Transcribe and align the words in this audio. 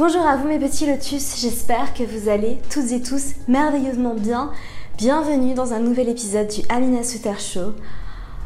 Bonjour 0.00 0.26
à 0.26 0.34
vous 0.36 0.48
mes 0.48 0.58
petits 0.58 0.86
lotus, 0.86 1.42
j'espère 1.42 1.92
que 1.92 2.02
vous 2.02 2.30
allez 2.30 2.58
toutes 2.70 2.90
et 2.90 3.02
tous 3.02 3.34
merveilleusement 3.48 4.14
bien. 4.14 4.50
Bienvenue 4.96 5.52
dans 5.52 5.74
un 5.74 5.78
nouvel 5.78 6.08
épisode 6.08 6.48
du 6.48 6.62
Amina 6.70 7.02
Suter 7.02 7.38
Show. 7.38 7.74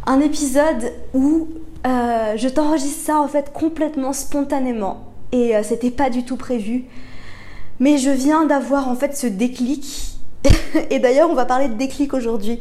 Un 0.04 0.18
épisode 0.18 0.92
où 1.12 1.46
euh, 1.86 2.36
je 2.36 2.48
t'enregistre 2.48 3.06
ça 3.06 3.20
en 3.20 3.28
fait 3.28 3.52
complètement 3.52 4.12
spontanément 4.12 5.12
et 5.30 5.54
euh, 5.54 5.62
c'était 5.62 5.92
pas 5.92 6.10
du 6.10 6.24
tout 6.24 6.36
prévu. 6.36 6.86
Mais 7.78 7.98
je 7.98 8.10
viens 8.10 8.46
d'avoir 8.46 8.88
en 8.88 8.96
fait 8.96 9.16
ce 9.16 9.28
déclic 9.28 10.16
et 10.90 10.98
d'ailleurs 10.98 11.30
on 11.30 11.34
va 11.34 11.44
parler 11.44 11.68
de 11.68 11.74
déclic 11.74 12.14
aujourd'hui. 12.14 12.58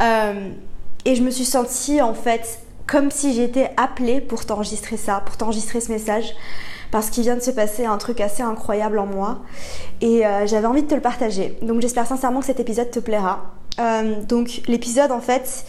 Euh, 0.00 0.50
et 1.04 1.14
je 1.14 1.22
me 1.22 1.30
suis 1.30 1.44
sentie 1.44 2.02
en 2.02 2.12
fait 2.12 2.58
comme 2.88 3.12
si 3.12 3.34
j'étais 3.34 3.70
appelée 3.76 4.20
pour 4.20 4.44
t'enregistrer 4.46 4.96
ça, 4.96 5.22
pour 5.24 5.36
t'enregistrer 5.36 5.80
ce 5.80 5.92
message 5.92 6.34
parce 6.90 7.10
qu'il 7.10 7.22
vient 7.22 7.36
de 7.36 7.40
se 7.40 7.50
passer 7.50 7.84
un 7.84 7.98
truc 7.98 8.20
assez 8.20 8.42
incroyable 8.42 8.98
en 8.98 9.06
moi 9.06 9.38
et 10.00 10.26
euh, 10.26 10.46
j'avais 10.46 10.66
envie 10.66 10.82
de 10.82 10.88
te 10.88 10.94
le 10.94 11.00
partager. 11.00 11.58
Donc 11.62 11.80
j'espère 11.80 12.06
sincèrement 12.06 12.40
que 12.40 12.46
cet 12.46 12.60
épisode 12.60 12.90
te 12.90 13.00
plaira. 13.00 13.54
Euh, 13.78 14.22
donc 14.22 14.62
l'épisode 14.68 15.12
en 15.12 15.20
fait 15.20 15.66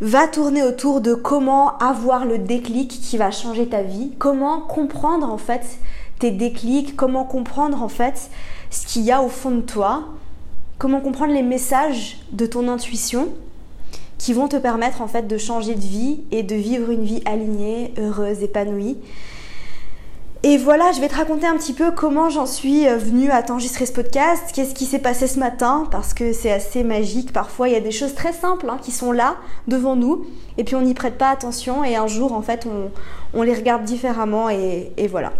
va 0.00 0.28
tourner 0.28 0.62
autour 0.62 1.00
de 1.00 1.14
comment 1.14 1.76
avoir 1.78 2.24
le 2.24 2.38
déclic 2.38 2.88
qui 2.88 3.16
va 3.16 3.30
changer 3.30 3.68
ta 3.68 3.82
vie, 3.82 4.12
comment 4.18 4.60
comprendre 4.60 5.30
en 5.30 5.38
fait 5.38 5.62
tes 6.18 6.30
déclics, 6.30 6.96
comment 6.96 7.24
comprendre 7.24 7.82
en 7.82 7.88
fait 7.88 8.30
ce 8.70 8.86
qu'il 8.86 9.02
y 9.02 9.12
a 9.12 9.22
au 9.22 9.28
fond 9.28 9.50
de 9.50 9.60
toi, 9.60 10.04
comment 10.78 11.00
comprendre 11.00 11.32
les 11.32 11.42
messages 11.42 12.18
de 12.32 12.46
ton 12.46 12.68
intuition 12.68 13.28
qui 14.18 14.32
vont 14.32 14.48
te 14.48 14.56
permettre 14.56 15.00
en 15.00 15.08
fait 15.08 15.26
de 15.26 15.38
changer 15.38 15.74
de 15.74 15.80
vie 15.80 16.20
et 16.30 16.42
de 16.42 16.54
vivre 16.54 16.90
une 16.90 17.04
vie 17.04 17.22
alignée, 17.24 17.94
heureuse, 17.98 18.42
épanouie. 18.42 18.98
Et 20.44 20.56
voilà, 20.56 20.92
je 20.92 21.00
vais 21.00 21.08
te 21.08 21.16
raconter 21.16 21.48
un 21.48 21.56
petit 21.56 21.72
peu 21.72 21.90
comment 21.90 22.30
j'en 22.30 22.46
suis 22.46 22.86
euh, 22.86 22.96
venue 22.96 23.28
à 23.28 23.42
t'enregistrer 23.42 23.86
ce 23.86 23.92
podcast, 23.92 24.52
qu'est-ce 24.54 24.72
qui 24.72 24.84
s'est 24.84 25.00
passé 25.00 25.26
ce 25.26 25.40
matin, 25.40 25.88
parce 25.90 26.14
que 26.14 26.32
c'est 26.32 26.52
assez 26.52 26.84
magique. 26.84 27.32
Parfois, 27.32 27.68
il 27.68 27.74
y 27.74 27.76
a 27.76 27.80
des 27.80 27.90
choses 27.90 28.14
très 28.14 28.32
simples 28.32 28.70
hein, 28.70 28.78
qui 28.80 28.92
sont 28.92 29.10
là, 29.10 29.34
devant 29.66 29.96
nous, 29.96 30.26
et 30.56 30.62
puis 30.62 30.76
on 30.76 30.82
n'y 30.82 30.94
prête 30.94 31.18
pas 31.18 31.30
attention, 31.30 31.82
et 31.82 31.96
un 31.96 32.06
jour, 32.06 32.32
en 32.32 32.42
fait, 32.42 32.68
on, 33.34 33.42
les 33.42 33.52
regarde 33.52 33.82
différemment, 33.82 34.48
et, 34.48 34.92
voilà. 35.10 35.32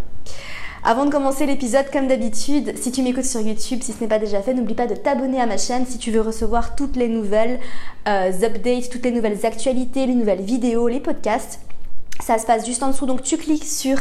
Avant 0.83 1.05
de 1.05 1.11
commencer 1.13 1.47
l'épisode, 1.47 1.87
comme 1.93 2.09
d'habitude, 2.09 2.77
si 2.77 2.91
tu 2.91 3.03
m'écoutes 3.03 3.25
sur 3.25 3.41
YouTube, 3.41 3.83
si 3.83 3.93
ce 3.93 4.01
n'est 4.01 4.09
pas 4.09 4.19
déjà 4.19 4.43
fait, 4.43 4.53
n'oublie 4.53 4.75
pas 4.75 4.89
de 4.89 4.97
t'abonner 4.97 5.41
à 5.41 5.47
ma 5.47 5.59
chaîne 5.59 5.87
si 5.87 5.99
tu 5.99 6.11
veux 6.11 6.23
recevoir 6.23 6.75
toutes 6.75 6.97
les 6.97 7.09
nouvelles 7.09 7.61
euh, 8.09 8.33
updates, 8.43 8.91
toutes 8.91 9.05
les 9.05 9.13
nouvelles 9.13 9.47
actualités, 9.47 10.07
les 10.07 10.15
nouvelles 10.15 10.43
vidéos, 10.43 10.89
les 10.89 11.01
podcasts. 11.01 11.61
Ça 12.21 12.39
se 12.39 12.47
passe 12.47 12.67
juste 12.67 12.83
en 12.83 12.89
dessous, 12.89 13.07
donc 13.07 13.23
tu 13.23 13.37
cliques 13.37 13.65
sur 13.65 13.99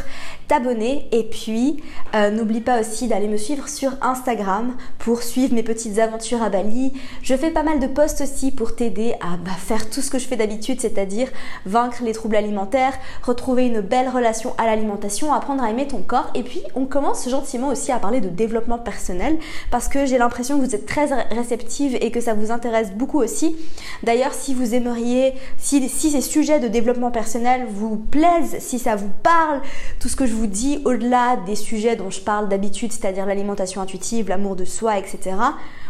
t'abonner 0.47 1.07
et 1.11 1.23
puis 1.23 1.83
euh, 2.15 2.31
n'oublie 2.31 2.61
pas 2.61 2.79
aussi 2.79 3.07
d'aller 3.07 3.27
me 3.27 3.37
suivre 3.37 3.67
sur 3.69 3.91
Instagram 4.01 4.75
pour 4.97 5.21
suivre 5.21 5.53
mes 5.53 5.63
petites 5.63 5.99
aventures 5.99 6.41
à 6.41 6.49
Bali. 6.49 6.93
Je 7.21 7.35
fais 7.35 7.51
pas 7.51 7.63
mal 7.63 7.79
de 7.79 7.87
posts 7.87 8.21
aussi 8.21 8.51
pour 8.51 8.75
t'aider 8.75 9.13
à 9.21 9.37
bah, 9.37 9.51
faire 9.57 9.89
tout 9.89 10.01
ce 10.01 10.09
que 10.09 10.19
je 10.19 10.25
fais 10.25 10.35
d'habitude, 10.35 10.81
c'est-à-dire 10.81 11.27
vaincre 11.65 12.03
les 12.03 12.13
troubles 12.13 12.35
alimentaires, 12.35 12.93
retrouver 13.23 13.67
une 13.67 13.81
belle 13.81 14.09
relation 14.09 14.53
à 14.57 14.65
l'alimentation, 14.65 15.33
apprendre 15.33 15.63
à 15.63 15.69
aimer 15.69 15.87
ton 15.87 16.01
corps 16.01 16.31
et 16.33 16.43
puis 16.43 16.63
on 16.75 16.85
commence 16.85 17.29
gentiment 17.29 17.69
aussi 17.69 17.91
à 17.91 17.99
parler 17.99 18.21
de 18.21 18.29
développement 18.29 18.79
personnel 18.79 19.37
parce 19.69 19.87
que 19.87 20.05
j'ai 20.05 20.17
l'impression 20.17 20.59
que 20.59 20.65
vous 20.65 20.75
êtes 20.75 20.85
très 20.85 21.05
réceptive 21.31 21.95
et 22.01 22.11
que 22.11 22.21
ça 22.21 22.33
vous 22.33 22.51
intéresse 22.51 22.91
beaucoup 22.91 23.19
aussi. 23.19 23.55
D'ailleurs, 24.03 24.33
si 24.33 24.53
vous 24.53 24.73
aimeriez, 24.73 25.33
si, 25.57 25.87
si 25.87 26.11
ces 26.11 26.21
sujets 26.21 26.59
de 26.59 26.67
développement 26.67 27.11
personnel 27.11 27.67
vous 27.69 27.97
plaisent, 28.11 28.57
si 28.59 28.79
ça 28.79 28.95
vous 28.95 29.11
parle, 29.23 29.61
tout 29.99 30.09
ce 30.09 30.15
que 30.15 30.25
je 30.25 30.33
vous 30.33 30.47
dis 30.47 30.81
au-delà 30.85 31.37
des 31.45 31.55
sujets 31.55 31.95
dont 31.95 32.09
je 32.09 32.21
parle 32.21 32.49
d'habitude, 32.49 32.91
c'est-à-dire 32.91 33.25
l'alimentation 33.25 33.81
intuitive, 33.81 34.29
l'amour 34.29 34.55
de 34.55 34.65
soi, 34.65 34.97
etc. 34.97 35.35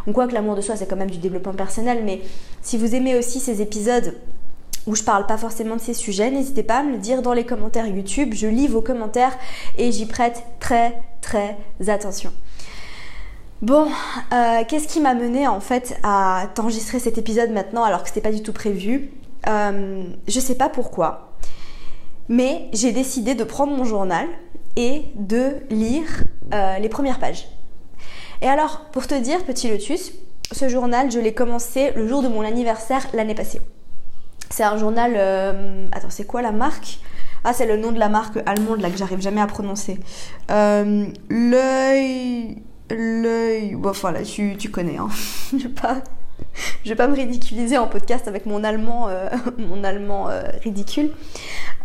On 0.06 0.14
quoi 0.14 0.28
que 0.28 0.34
l'amour 0.34 0.56
de 0.56 0.62
soi 0.62 0.76
c'est 0.76 0.88
quand 0.88 0.96
même 0.96 1.10
du 1.10 1.18
développement 1.18 1.54
personnel, 1.54 2.02
mais 2.04 2.22
si 2.62 2.78
vous 2.78 2.96
aimez 2.96 3.18
aussi 3.18 3.40
ces 3.40 3.62
épisodes 3.62 4.16
où 4.88 4.96
je 4.96 5.04
parle 5.04 5.26
pas 5.26 5.38
forcément 5.38 5.76
de 5.76 5.82
ces 5.82 5.94
sujets, 5.94 6.32
n'hésitez 6.32 6.64
pas 6.64 6.80
à 6.80 6.84
me 6.84 6.94
le 6.94 6.98
dire 6.98 7.22
dans 7.22 7.34
les 7.34 7.46
commentaires 7.46 7.86
YouTube. 7.88 8.34
Je 8.34 8.48
lis 8.48 8.68
vos 8.68 8.82
commentaires 8.82 9.38
et 9.78 9.92
j'y 9.92 10.06
prête 10.06 10.44
très 10.60 11.02
très 11.22 11.58
attention. 11.88 12.32
Bon, 13.62 13.88
euh, 14.34 14.64
qu'est-ce 14.68 14.88
qui 14.88 15.02
m'a 15.02 15.14
mené 15.14 15.48
en 15.48 15.60
fait 15.60 15.98
à 16.04 16.48
t'enregistrer 16.54 17.00
cet 17.00 17.18
épisode 17.18 17.50
maintenant 17.50 17.84
alors 17.84 18.04
que 18.04 18.10
c'était 18.10 18.22
pas 18.22 18.32
du 18.32 18.42
tout 18.44 18.54
prévu? 18.54 19.12
Euh, 19.48 20.04
Je 20.28 20.40
sais 20.40 20.56
pas 20.56 20.70
pourquoi. 20.70 21.37
Mais 22.30 22.70
j'ai 22.74 22.92
décidé 22.92 23.36
de 23.36 23.44
prendre 23.44 23.76
mon 23.76 23.84
journal 23.84 24.28
et 24.76 25.06
de 25.16 25.58
lire 25.70 26.08
euh, 26.54 26.78
les 26.80 26.90
premières 26.90 27.20
pages. 27.20 27.48
Et 28.42 28.48
alors, 28.48 28.86
pour 28.92 29.08
te 29.08 29.16
dire, 29.16 29.44
petit 29.44 29.70
lotus, 29.70 30.14
ce 30.52 30.70
journal, 30.70 31.12
je 31.12 31.20
l'ai 31.20 31.34
commencé 31.34 31.92
le 31.96 32.08
jour 32.08 32.22
de 32.22 32.28
mon 32.28 32.42
anniversaire 32.42 33.06
l'année 33.14 33.36
passée. 33.36 33.62
C'est 34.50 34.64
un 34.64 34.78
journal. 34.78 35.14
Euh, 35.16 35.88
attends, 35.92 36.10
c'est 36.10 36.26
quoi 36.26 36.42
la 36.42 36.52
marque? 36.52 37.00
Ah, 37.44 37.54
c'est 37.54 37.66
le 37.66 37.78
nom 37.78 37.92
de 37.92 38.00
la 38.00 38.10
marque 38.10 38.40
allemande 38.46 38.82
là 38.82 38.90
que 38.90 38.98
j'arrive 38.98 39.22
jamais 39.22 39.42
à 39.42 39.48
prononcer. 39.48 40.00
Euh, 40.52 41.06
l'œil. 41.30 42.62
L'œil. 42.90 43.76
Bon, 43.76 43.90
enfin 43.90 44.12
là, 44.12 44.22
tu, 44.24 44.58
connais, 44.72 44.98
hein. 44.98 45.10
je 45.52 45.68
vais 45.68 45.74
pas. 45.74 46.02
Je 46.84 46.90
vais 46.90 46.96
pas 46.96 47.08
me 47.08 47.16
ridiculiser 47.16 47.78
en 47.78 47.88
podcast 47.88 48.28
avec 48.28 48.46
mon 48.46 48.64
allemand, 48.64 49.10
mon 49.58 49.84
allemand 49.84 50.30
ridicule. 50.64 51.12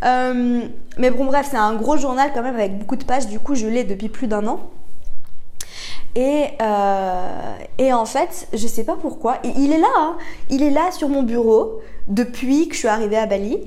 Euh, 0.05 0.63
mais 0.99 1.11
bon, 1.11 1.25
bref, 1.27 1.49
c'est 1.51 1.57
un 1.57 1.75
gros 1.75 1.97
journal 1.97 2.31
quand 2.35 2.43
même 2.43 2.55
avec 2.55 2.79
beaucoup 2.79 2.97
de 2.97 3.05
pages. 3.05 3.27
Du 3.27 3.39
coup, 3.39 3.55
je 3.55 3.67
l'ai 3.67 3.85
depuis 3.85 4.09
plus 4.09 4.27
d'un 4.27 4.47
an. 4.47 4.71
Et, 6.15 6.49
euh, 6.61 7.57
et, 7.79 7.93
en 7.93 8.05
fait, 8.05 8.49
je 8.53 8.67
sais 8.67 8.85
pas 8.85 8.97
pourquoi. 9.01 9.39
Il 9.45 9.73
est 9.73 9.79
là, 9.79 9.89
hein. 9.97 10.17
il 10.51 10.63
est 10.63 10.71
là 10.71 10.91
sur 10.91 11.09
mon 11.09 11.23
bureau 11.23 11.81
depuis 12.09 12.69
que 12.69 12.75
je 12.75 12.81
suis 12.81 12.89
arrivée 12.89 13.17
à 13.17 13.27
Bali. 13.27 13.59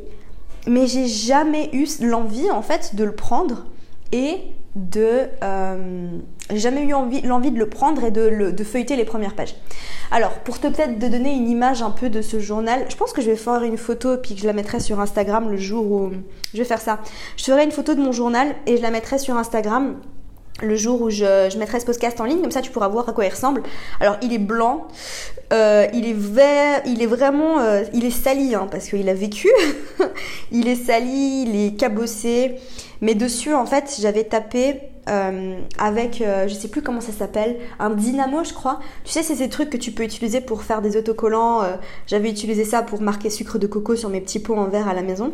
Mais 0.68 0.88
j'ai 0.88 1.08
jamais 1.08 1.70
eu 1.74 1.88
l'envie 2.02 2.50
en 2.50 2.64
fait 2.64 2.96
de 2.96 3.04
le 3.04 3.14
prendre 3.14 3.66
et 4.12 4.40
de. 4.76 5.28
Euh, 5.44 6.18
j'ai 6.50 6.60
jamais 6.60 6.82
eu 6.82 6.94
envie, 6.94 7.22
l'envie 7.22 7.52
de 7.52 7.58
le 7.58 7.68
prendre 7.68 8.04
et 8.04 8.12
de, 8.12 8.52
de 8.52 8.64
feuilleter 8.64 8.96
les 8.96 9.06
premières 9.06 9.34
pages. 9.34 9.56
Alors, 10.12 10.32
pour 10.40 10.60
te 10.60 10.68
peut-être 10.68 11.00
de 11.00 11.08
donner 11.08 11.34
une 11.34 11.50
image 11.50 11.82
un 11.82 11.92
peu 11.92 12.10
de 12.10 12.22
ce 12.22 12.40
journal, 12.40 12.86
je 12.90 12.96
pense 12.96 13.14
que 13.14 13.22
je 13.22 13.32
vais 13.32 13.38
faire 13.38 13.64
une 13.64 13.78
photo 13.78 14.18
puis 14.18 14.36
que 14.36 14.42
je 14.42 14.48
la 14.48 14.54
mettrai 14.54 14.80
sur 14.80 15.00
Instagram 15.00 15.50
le 15.50 15.58
jour 15.58 15.90
où 15.92 16.12
je 16.54 16.58
vais 16.58 16.66
faire 16.66 16.82
ça. 16.82 17.00
Je 17.38 17.44
ferai 17.44 17.64
une 17.64 17.72
photo 17.72 17.96
de 17.96 18.02
mon 18.02 18.12
journal 18.12 18.56
et 18.68 18.78
je 18.78 18.82
la 18.82 18.92
mettrai 18.92 19.18
sur 19.18 19.36
Instagram 19.38 19.96
le 20.62 20.76
jour 20.76 21.02
où 21.02 21.10
je, 21.10 21.58
mettrai 21.58 21.80
ce 21.80 21.86
podcast 21.86 22.20
en 22.22 22.26
ligne, 22.26 22.42
comme 22.42 22.52
ça 22.52 22.62
tu 22.62 22.72
pourras 22.72 22.88
voir 22.88 23.10
à 23.10 23.14
quoi 23.14 23.26
il 23.26 23.30
ressemble. 23.30 23.62
Alors 24.00 24.16
il 24.22 24.32
est 24.32 24.40
blanc, 24.40 24.88
euh, 25.52 25.86
il 25.94 26.08
est 26.08 26.18
vert, 26.18 26.82
il 26.86 27.02
est 27.02 27.08
vraiment, 27.08 27.60
euh, 27.60 27.84
il 27.94 28.06
est 28.06 28.12
sali 28.12 28.56
hein, 28.56 28.68
parce 28.72 28.88
qu'il 28.88 29.10
a 29.10 29.14
vécu. 29.14 29.50
il 30.52 30.68
est 30.68 30.76
sali, 30.76 31.46
il 31.48 31.56
est 31.56 31.76
cabossé, 31.76 32.56
mais 33.02 33.16
dessus 33.16 33.54
en 33.54 33.66
fait 33.66 33.98
j'avais 34.00 34.24
tapé 34.24 34.82
euh, 35.08 35.60
avec, 35.78 36.22
euh, 36.22 36.48
je 36.48 36.54
sais 36.56 36.68
plus 36.68 36.82
comment 36.82 37.02
ça 37.02 37.12
s'appelle, 37.12 37.58
un 37.80 37.92
dynamo, 37.92 38.44
je 38.44 38.54
crois. 38.54 38.80
Tu 39.04 39.12
sais, 39.12 39.22
c'est 39.22 39.36
ces 39.36 39.50
trucs 39.50 39.70
que 39.70 39.78
tu 39.78 39.92
peux 39.92 40.04
utiliser 40.04 40.42
pour 40.42 40.64
faire 40.64 40.82
des 40.82 40.98
autocollants. 40.98 41.62
Euh, 41.62 41.76
j'avais 42.08 42.30
utilisé 42.30 42.66
ça 42.66 42.82
pour 42.82 43.02
marquer 43.02 43.30
sucre 43.30 43.60
de 43.60 43.68
coco 43.68 43.96
sur 43.96 44.10
mes 44.10 44.22
petits 44.22 44.40
pots 44.40 44.56
en 44.56 44.66
verre 44.66 44.88
à 44.88 44.94
la 44.94 45.04
maison. 45.04 45.34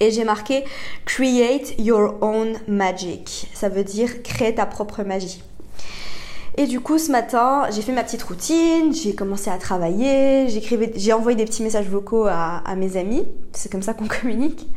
Et 0.00 0.10
j'ai 0.10 0.24
marqué 0.24 0.64
Create 1.04 1.74
your 1.78 2.16
own 2.22 2.54
magic. 2.66 3.50
Ça 3.52 3.68
veut 3.68 3.84
dire 3.84 4.22
créer 4.22 4.54
ta 4.54 4.64
propre 4.64 5.02
magie. 5.02 5.42
Et 6.56 6.66
du 6.66 6.80
coup, 6.80 6.98
ce 6.98 7.10
matin, 7.10 7.64
j'ai 7.70 7.80
fait 7.80 7.92
ma 7.92 8.04
petite 8.04 8.22
routine, 8.22 8.92
j'ai 8.92 9.14
commencé 9.14 9.48
à 9.48 9.56
travailler, 9.56 10.48
j'ai 10.48 11.12
envoyé 11.14 11.34
des 11.34 11.46
petits 11.46 11.62
messages 11.62 11.88
vocaux 11.88 12.26
à, 12.26 12.58
à 12.66 12.74
mes 12.74 12.98
amis, 12.98 13.24
c'est 13.52 13.72
comme 13.72 13.80
ça 13.80 13.94
qu'on 13.94 14.06
communique. 14.20 14.68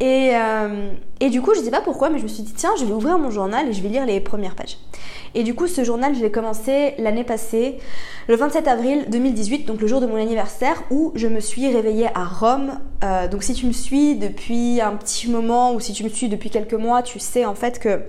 Et, 0.00 0.30
euh, 0.34 0.92
et, 1.20 1.28
du 1.28 1.42
coup, 1.42 1.54
je 1.54 1.60
sais 1.60 1.70
pas 1.70 1.80
pourquoi, 1.80 2.08
mais 2.08 2.18
je 2.18 2.22
me 2.22 2.28
suis 2.28 2.42
dit, 2.42 2.52
tiens, 2.52 2.70
je 2.78 2.84
vais 2.84 2.92
ouvrir 2.92 3.18
mon 3.18 3.30
journal 3.30 3.68
et 3.68 3.72
je 3.72 3.82
vais 3.82 3.88
lire 3.88 4.06
les 4.06 4.20
premières 4.20 4.54
pages. 4.54 4.78
Et 5.34 5.42
du 5.42 5.54
coup, 5.54 5.66
ce 5.66 5.82
journal, 5.84 6.14
je 6.14 6.20
l'ai 6.20 6.30
commencé 6.30 6.94
l'année 6.98 7.24
passée, 7.24 7.78
le 8.28 8.36
27 8.36 8.68
avril 8.68 9.06
2018, 9.08 9.66
donc 9.66 9.80
le 9.80 9.86
jour 9.86 10.00
de 10.00 10.06
mon 10.06 10.16
anniversaire, 10.16 10.82
où 10.90 11.12
je 11.16 11.26
me 11.26 11.40
suis 11.40 11.68
réveillée 11.68 12.08
à 12.14 12.24
Rome. 12.24 12.78
Euh, 13.04 13.28
donc 13.28 13.42
si 13.42 13.54
tu 13.54 13.66
me 13.66 13.72
suis 13.72 14.16
depuis 14.16 14.80
un 14.80 14.96
petit 14.96 15.28
moment 15.28 15.74
ou 15.74 15.80
si 15.80 15.92
tu 15.92 16.04
me 16.04 16.08
suis 16.08 16.28
depuis 16.28 16.50
quelques 16.50 16.74
mois, 16.74 17.02
tu 17.02 17.18
sais 17.18 17.44
en 17.44 17.54
fait 17.54 17.78
que 17.78 18.00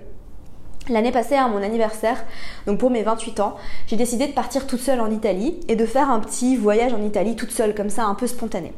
L'année 0.90 1.12
passée, 1.12 1.36
à 1.36 1.48
mon 1.48 1.62
anniversaire, 1.62 2.26
donc 2.66 2.80
pour 2.80 2.90
mes 2.90 3.04
28 3.04 3.42
ans, 3.42 3.56
j'ai 3.86 3.96
décidé 3.96 4.26
de 4.26 4.32
partir 4.32 4.66
toute 4.66 4.80
seule 4.80 5.02
en 5.02 5.12
Italie 5.12 5.60
et 5.68 5.76
de 5.76 5.86
faire 5.86 6.10
un 6.10 6.20
petit 6.20 6.56
voyage 6.56 6.94
en 6.94 7.04
Italie 7.04 7.36
toute 7.36 7.52
seule, 7.52 7.76
comme 7.76 7.92
ça, 7.92 8.06
un 8.06 8.16
peu 8.16 8.26
spontané. 8.26 8.74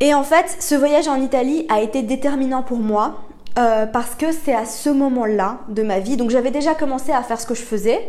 Et 0.00 0.14
en 0.14 0.22
fait, 0.22 0.56
ce 0.60 0.74
voyage 0.74 1.08
en 1.08 1.20
Italie 1.20 1.66
a 1.68 1.82
été 1.82 2.02
déterminant 2.02 2.62
pour 2.62 2.78
moi 2.78 3.16
euh, 3.58 3.84
parce 3.84 4.14
que 4.14 4.32
c'est 4.32 4.54
à 4.54 4.64
ce 4.64 4.88
moment-là 4.88 5.58
de 5.68 5.82
ma 5.82 5.98
vie. 5.98 6.16
Donc 6.16 6.30
j'avais 6.30 6.50
déjà 6.50 6.74
commencé 6.74 7.12
à 7.12 7.22
faire 7.22 7.38
ce 7.38 7.46
que 7.46 7.54
je 7.54 7.62
faisais. 7.62 8.00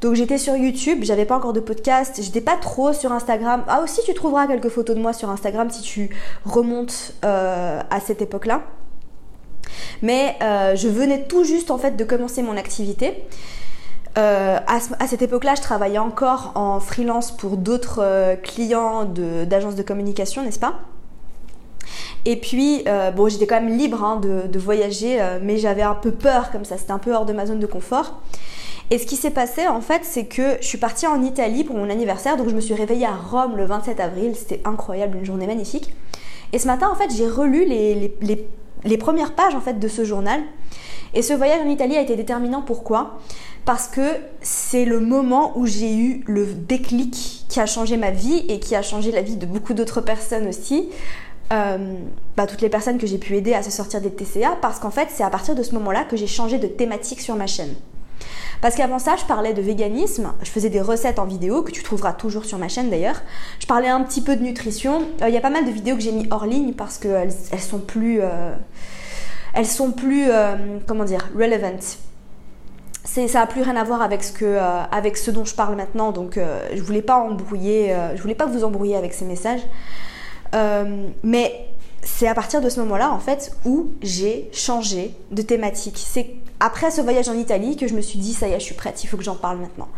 Donc 0.00 0.14
j'étais 0.14 0.38
sur 0.38 0.54
YouTube, 0.56 1.00
j'avais 1.02 1.24
pas 1.24 1.36
encore 1.36 1.52
de 1.52 1.60
podcast, 1.60 2.20
j'étais 2.22 2.40
pas 2.40 2.56
trop 2.56 2.92
sur 2.92 3.12
Instagram. 3.12 3.64
Ah 3.66 3.82
aussi 3.82 4.00
tu 4.06 4.14
trouveras 4.14 4.46
quelques 4.46 4.68
photos 4.68 4.96
de 4.96 5.02
moi 5.02 5.12
sur 5.12 5.28
Instagram 5.28 5.68
si 5.70 5.82
tu 5.82 6.10
remontes 6.44 7.14
euh, 7.24 7.80
à 7.90 8.00
cette 8.00 8.22
époque-là. 8.22 8.62
Mais 10.02 10.36
euh, 10.42 10.76
je 10.76 10.88
venais 10.88 11.24
tout 11.24 11.42
juste 11.42 11.72
en 11.72 11.78
fait 11.78 11.96
de 11.96 12.04
commencer 12.04 12.42
mon 12.42 12.56
activité. 12.56 13.24
à, 14.14 14.62
à, 14.66 15.06
cette 15.06 15.22
époque-là, 15.22 15.56
je 15.56 15.62
travaillais 15.62 15.98
encore 15.98 16.52
en 16.54 16.78
freelance 16.80 17.32
pour 17.32 17.56
d'autres 17.56 18.36
clients 18.42 19.04
d'agences 19.04 19.76
de 19.76 19.82
communication, 19.82 20.44
n'est-ce 20.44 20.58
pas? 20.58 20.74
Et 22.26 22.36
puis, 22.36 22.82
euh, 22.86 23.10
bon, 23.10 23.28
j'étais 23.28 23.46
quand 23.46 23.60
même 23.60 23.76
libre 23.76 24.04
hein, 24.04 24.20
de, 24.20 24.58
voyager, 24.58 25.20
euh, 25.20 25.38
mais 25.42 25.56
j'avais 25.56 25.82
un 25.82 25.94
peu 25.94 26.12
peur 26.12 26.50
comme 26.50 26.64
ça, 26.64 26.76
c'était 26.76 26.92
un 26.92 26.98
peu 26.98 27.14
hors 27.14 27.26
de 27.26 27.32
ma 27.32 27.46
zone 27.46 27.58
de 27.58 27.66
confort. 27.66 28.20
Et 28.90 28.98
ce 28.98 29.06
qui 29.06 29.16
s'est 29.16 29.30
passé 29.30 29.68
en 29.68 29.80
fait, 29.80 30.00
c'est 30.04 30.24
que 30.24 30.56
je 30.60 30.66
suis 30.66 30.78
partie 30.78 31.06
en 31.06 31.22
Italie 31.22 31.62
pour 31.62 31.76
mon 31.76 31.88
anniversaire, 31.88 32.36
donc 32.36 32.48
je 32.48 32.54
me 32.54 32.60
suis 32.60 32.74
réveillée 32.74 33.06
à 33.06 33.14
Rome 33.14 33.56
le 33.56 33.64
27 33.64 34.00
avril, 34.00 34.32
c'était 34.34 34.60
incroyable, 34.64 35.18
une 35.18 35.24
journée 35.24 35.46
magnifique. 35.46 35.94
Et 36.52 36.58
ce 36.58 36.66
matin, 36.66 36.88
en 36.90 36.96
fait, 36.96 37.10
j'ai 37.16 37.28
relu 37.28 37.64
les, 37.64 38.12
les, 38.84 38.98
premières 38.98 39.34
pages 39.36 39.54
en 39.54 39.60
fait 39.60 39.78
de 39.78 39.86
ce 39.86 40.04
journal. 40.04 40.40
Et 41.14 41.22
ce 41.22 41.32
voyage 41.32 41.60
en 41.64 41.68
Italie 41.68 41.96
a 41.96 42.00
été 42.00 42.16
déterminant. 42.16 42.62
Pourquoi? 42.62 43.20
Parce 43.64 43.86
que 43.86 44.16
c'est 44.40 44.84
le 44.84 44.98
moment 44.98 45.56
où 45.56 45.66
j'ai 45.66 45.94
eu 45.94 46.24
le 46.26 46.46
déclic 46.46 47.44
qui 47.48 47.60
a 47.60 47.66
changé 47.66 47.96
ma 47.96 48.10
vie 48.10 48.44
et 48.48 48.58
qui 48.58 48.74
a 48.74 48.82
changé 48.82 49.12
la 49.12 49.22
vie 49.22 49.36
de 49.36 49.46
beaucoup 49.46 49.74
d'autres 49.74 50.00
personnes 50.00 50.48
aussi. 50.48 50.88
Euh, 51.52 51.96
bah, 52.36 52.46
toutes 52.46 52.60
les 52.60 52.68
personnes 52.68 52.98
que 52.98 53.08
j'ai 53.08 53.18
pu 53.18 53.34
aider 53.34 53.54
à 53.54 53.62
se 53.64 53.72
sortir 53.72 54.00
des 54.00 54.10
TCA 54.10 54.56
parce 54.62 54.78
qu'en 54.78 54.92
fait 54.92 55.08
c'est 55.10 55.24
à 55.24 55.30
partir 55.30 55.56
de 55.56 55.64
ce 55.64 55.74
moment-là 55.74 56.04
que 56.04 56.16
j'ai 56.16 56.28
changé 56.28 56.58
de 56.58 56.68
thématique 56.68 57.20
sur 57.20 57.34
ma 57.34 57.48
chaîne. 57.48 57.74
Parce 58.60 58.76
qu'avant 58.76 58.98
ça, 58.98 59.16
je 59.16 59.24
parlais 59.24 59.54
de 59.54 59.62
véganisme, 59.62 60.32
je 60.42 60.50
faisais 60.50 60.68
des 60.68 60.82
recettes 60.82 61.18
en 61.18 61.24
vidéo 61.24 61.62
que 61.62 61.72
tu 61.72 61.82
trouveras 61.82 62.12
toujours 62.12 62.44
sur 62.44 62.58
ma 62.58 62.68
chaîne 62.68 62.90
d'ailleurs. 62.90 63.20
Je 63.58 63.66
parlais 63.66 63.88
un 63.88 64.02
petit 64.04 64.20
peu 64.20 64.36
de 64.36 64.42
nutrition. 64.42 65.02
Euh, 65.22 65.28
il 65.28 65.34
y 65.34 65.38
a 65.38 65.40
pas 65.40 65.50
mal 65.50 65.64
de 65.64 65.70
vidéos 65.70 65.96
que 65.96 66.02
j'ai 66.02 66.12
mis 66.12 66.28
hors 66.30 66.46
ligne 66.46 66.74
parce 66.74 66.98
qu'elles 66.98 67.32
elles 67.50 67.60
sont 67.60 67.78
plus, 67.78 68.20
euh, 68.20 68.54
elles 69.54 69.66
sont 69.66 69.90
plus, 69.90 70.28
comment 70.86 71.04
dire, 71.04 71.30
relevant. 71.34 71.80
ça 73.02 73.40
a 73.40 73.46
plus 73.46 73.62
rien 73.62 73.74
à 73.74 73.82
voir 73.82 74.02
avec 74.02 74.22
ce 74.22 74.58
avec 74.92 75.16
ce 75.16 75.32
dont 75.32 75.44
je 75.44 75.54
parle 75.56 75.74
maintenant. 75.74 76.12
Donc, 76.12 76.38
je 76.72 76.82
voulais 76.82 77.02
pas 77.02 77.16
embrouiller, 77.16 77.96
je 78.14 78.22
voulais 78.22 78.36
pas 78.36 78.46
vous 78.46 78.62
embrouiller 78.62 78.94
avec 78.94 79.14
ces 79.14 79.24
messages. 79.24 79.62
Euh, 80.54 81.08
mais 81.22 81.66
c'est 82.02 82.26
à 82.26 82.34
partir 82.34 82.60
de 82.60 82.68
ce 82.68 82.80
moment-là, 82.80 83.12
en 83.12 83.18
fait, 83.18 83.56
où 83.64 83.90
j'ai 84.02 84.48
changé 84.52 85.14
de 85.30 85.42
thématique. 85.42 85.98
C'est 85.98 86.30
après 86.58 86.90
ce 86.90 87.00
voyage 87.00 87.28
en 87.28 87.34
Italie 87.34 87.76
que 87.76 87.86
je 87.86 87.94
me 87.94 88.00
suis 88.00 88.18
dit, 88.18 88.32
ça 88.32 88.48
y 88.48 88.52
est, 88.52 88.60
je 88.60 88.64
suis 88.64 88.74
prête, 88.74 89.02
il 89.04 89.06
faut 89.06 89.16
que 89.16 89.22
j'en 89.22 89.36
parle 89.36 89.58
maintenant. 89.58 89.88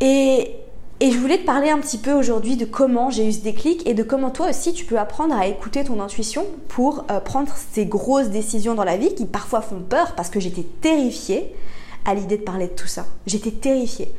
Et, 0.00 0.56
je 1.00 1.18
voulais 1.18 1.38
te 1.38 1.44
parler 1.44 1.68
un 1.68 1.78
petit 1.78 1.98
peu 1.98 2.12
aujourd'hui 2.12 2.56
de 2.56 2.64
comment 2.64 3.10
j'ai 3.10 3.26
eu 3.26 3.32
ce 3.32 3.40
déclic 3.40 3.84
et 3.88 3.94
de 3.94 4.04
comment 4.04 4.30
toi 4.30 4.50
aussi 4.50 4.72
tu 4.72 4.84
peux 4.84 5.00
apprendre 5.00 5.34
à 5.34 5.48
écouter 5.48 5.82
ton 5.82 6.00
intuition 6.00 6.46
pour 6.68 7.04
euh, 7.10 7.18
prendre 7.18 7.52
ces 7.72 7.86
grosses 7.86 8.28
décisions 8.28 8.74
dans 8.74 8.84
la 8.84 8.96
vie 8.96 9.12
qui 9.16 9.26
parfois 9.26 9.62
font 9.62 9.80
peur 9.80 10.14
parce 10.14 10.30
que 10.30 10.38
j'étais 10.38 10.62
terrifiée 10.62 11.52
à 12.04 12.14
l'idée 12.14 12.36
de 12.36 12.44
parler 12.44 12.68
de 12.68 12.72
tout 12.72 12.86
ça. 12.86 13.04
J'étais 13.26 13.50
terrifiée. 13.50 14.12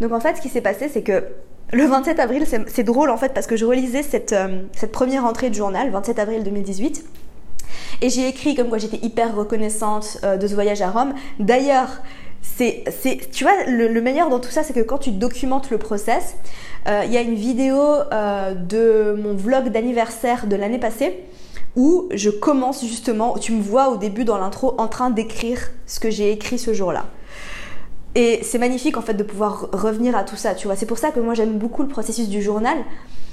Donc 0.00 0.12
en 0.12 0.20
fait, 0.20 0.36
ce 0.36 0.40
qui 0.40 0.48
s'est 0.48 0.60
passé, 0.60 0.88
c'est 0.88 1.02
que 1.02 1.24
le 1.72 1.86
27 1.86 2.18
avril, 2.18 2.44
c'est 2.66 2.82
drôle 2.82 3.10
en 3.10 3.16
fait 3.16 3.32
parce 3.32 3.46
que 3.46 3.56
je 3.56 3.64
relisais 3.64 4.02
cette, 4.02 4.32
euh, 4.32 4.62
première 4.92 5.24
entrée 5.24 5.50
de 5.50 5.54
journal, 5.54 5.90
27 5.90 6.18
avril 6.18 6.42
2018. 6.42 7.04
Et 8.02 8.10
j'ai 8.10 8.26
écrit 8.26 8.54
comme 8.56 8.68
quoi 8.68 8.78
j'étais 8.78 9.04
hyper 9.04 9.36
reconnaissante 9.36 10.18
euh, 10.24 10.36
de 10.36 10.46
ce 10.48 10.54
voyage 10.54 10.82
à 10.82 10.90
Rome. 10.90 11.14
D'ailleurs, 11.38 12.02
c'est, 12.42 12.84
tu 13.30 13.44
vois, 13.44 13.52
le, 13.66 14.00
meilleur 14.00 14.30
dans 14.30 14.40
tout 14.40 14.50
ça, 14.50 14.62
c'est 14.62 14.72
que 14.72 14.80
quand 14.80 14.98
tu 14.98 15.12
documentes 15.12 15.70
le 15.70 15.78
process, 15.78 16.36
euh, 16.88 17.02
il 17.04 17.12
y 17.12 17.16
a 17.18 17.20
une 17.20 17.34
vidéo 17.34 17.78
de 18.10 19.14
mon 19.22 19.34
vlog 19.34 19.68
d'anniversaire 19.68 20.46
de 20.46 20.56
l'année 20.56 20.78
passée 20.78 21.20
où 21.76 22.08
je 22.12 22.30
commence 22.30 22.84
justement, 22.84 23.38
tu 23.38 23.52
me 23.52 23.62
vois 23.62 23.90
au 23.90 23.96
début 23.96 24.24
dans 24.24 24.38
l'intro 24.38 24.74
en 24.78 24.88
train 24.88 25.10
d'écrire 25.10 25.70
ce 25.86 26.00
que 26.00 26.10
j'ai 26.10 26.32
écrit 26.32 26.58
ce 26.58 26.74
jour-là. 26.74 27.06
Et 28.14 28.40
c'est 28.42 28.58
magnifique 28.58 28.96
en 28.96 29.02
fait 29.02 29.14
de 29.14 29.22
pouvoir 29.22 29.68
revenir 29.72 30.16
à 30.16 30.24
tout 30.24 30.36
ça, 30.36 30.54
tu 30.54 30.66
vois. 30.66 30.76
C'est 30.76 30.86
pour 30.86 30.98
ça 30.98 31.10
que 31.10 31.20
moi 31.20 31.34
j'aime 31.34 31.58
beaucoup 31.58 31.82
le 31.82 31.88
processus 31.88 32.28
du 32.28 32.42
journal. 32.42 32.78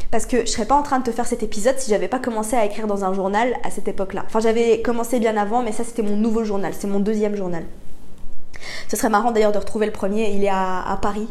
Parce 0.09 0.25
que 0.25 0.41
je 0.41 0.45
serais 0.45 0.65
pas 0.65 0.75
en 0.75 0.83
train 0.83 1.00
de 1.00 1.03
te 1.03 1.12
faire 1.12 1.25
cet 1.25 1.44
épisode 1.44 1.77
si 1.79 1.89
j'avais 1.89 2.07
pas 2.07 2.19
commencé 2.19 2.56
à 2.56 2.65
écrire 2.65 2.88
dans 2.88 3.03
un 3.03 3.13
journal 3.13 3.53
à 3.63 3.71
cette 3.71 3.89
époque-là. 3.89 4.24
Enfin, 4.25 4.39
j'avais 4.39 4.81
commencé 4.81 5.19
bien 5.19 5.35
avant, 5.35 5.63
mais 5.63 5.74
ça 5.74 5.83
c'était 5.83 6.01
mon 6.01 6.15
nouveau 6.15 6.45
journal, 6.45 6.74
c'est 6.77 6.88
mon 6.88 7.01
deuxième 7.01 7.35
journal. 7.35 7.63
Ce 8.88 8.95
serait 8.95 9.09
marrant 9.09 9.31
d'ailleurs 9.31 9.51
de 9.51 9.57
retrouver 9.57 9.85
le 9.85 9.91
premier, 9.91 10.31
il 10.31 10.44
est 10.44 10.50
à, 10.50 10.97
Paris. 11.01 11.27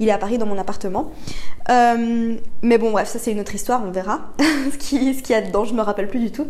Il 0.00 0.08
est 0.08 0.12
à 0.12 0.18
Paris 0.18 0.36
dans 0.36 0.46
mon 0.46 0.58
appartement. 0.58 1.10
Euh, 1.70 2.36
mais 2.62 2.78
bon, 2.78 2.90
bref, 2.90 3.08
ça 3.08 3.18
c'est 3.18 3.32
une 3.32 3.40
autre 3.40 3.54
histoire, 3.54 3.82
on 3.86 3.90
verra 3.90 4.20
ce 4.38 4.76
qu'il 4.76 5.30
y 5.30 5.34
a 5.34 5.40
dedans, 5.40 5.64
je 5.64 5.74
me 5.74 5.82
rappelle 5.82 6.08
plus 6.08 6.20
du 6.20 6.30
tout. 6.30 6.46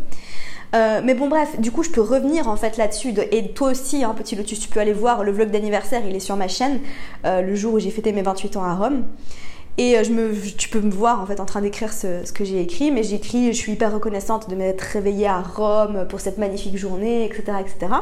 Euh, 0.73 1.01
mais 1.03 1.13
bon 1.13 1.27
bref, 1.27 1.59
du 1.59 1.69
coup 1.69 1.83
je 1.83 1.89
peux 1.89 2.01
revenir 2.01 2.47
en 2.47 2.55
fait 2.55 2.77
là-dessus 2.77 3.13
et 3.31 3.49
toi 3.49 3.71
aussi, 3.71 4.05
hein, 4.05 4.13
petit 4.17 4.37
lotus, 4.37 4.59
tu 4.59 4.69
peux 4.69 4.79
aller 4.79 4.93
voir 4.93 5.23
le 5.23 5.31
vlog 5.31 5.51
d'anniversaire, 5.51 6.01
il 6.07 6.15
est 6.15 6.21
sur 6.21 6.37
ma 6.37 6.47
chaîne, 6.47 6.79
euh, 7.25 7.41
le 7.41 7.55
jour 7.55 7.73
où 7.73 7.79
j'ai 7.79 7.91
fêté 7.91 8.13
mes 8.13 8.21
28 8.21 8.55
ans 8.55 8.63
à 8.63 8.75
Rome. 8.75 9.03
Et 9.77 9.97
euh, 9.97 10.03
je 10.03 10.11
me, 10.11 10.33
tu 10.57 10.69
peux 10.69 10.79
me 10.79 10.91
voir 10.91 11.21
en 11.21 11.25
fait 11.25 11.39
en 11.41 11.45
train 11.45 11.61
d'écrire 11.61 11.91
ce, 11.91 12.23
ce, 12.23 12.31
que 12.31 12.45
j'ai 12.45 12.61
écrit, 12.61 12.91
mais 12.91 13.03
j'écris, 13.03 13.51
je 13.51 13.57
suis 13.57 13.73
hyper 13.73 13.93
reconnaissante 13.93 14.49
de 14.49 14.55
m'être 14.55 14.81
réveillée 14.81 15.27
à 15.27 15.41
Rome 15.41 16.05
pour 16.09 16.21
cette 16.21 16.37
magnifique 16.37 16.77
journée, 16.77 17.25
etc. 17.25 17.57
etc. 17.59 17.93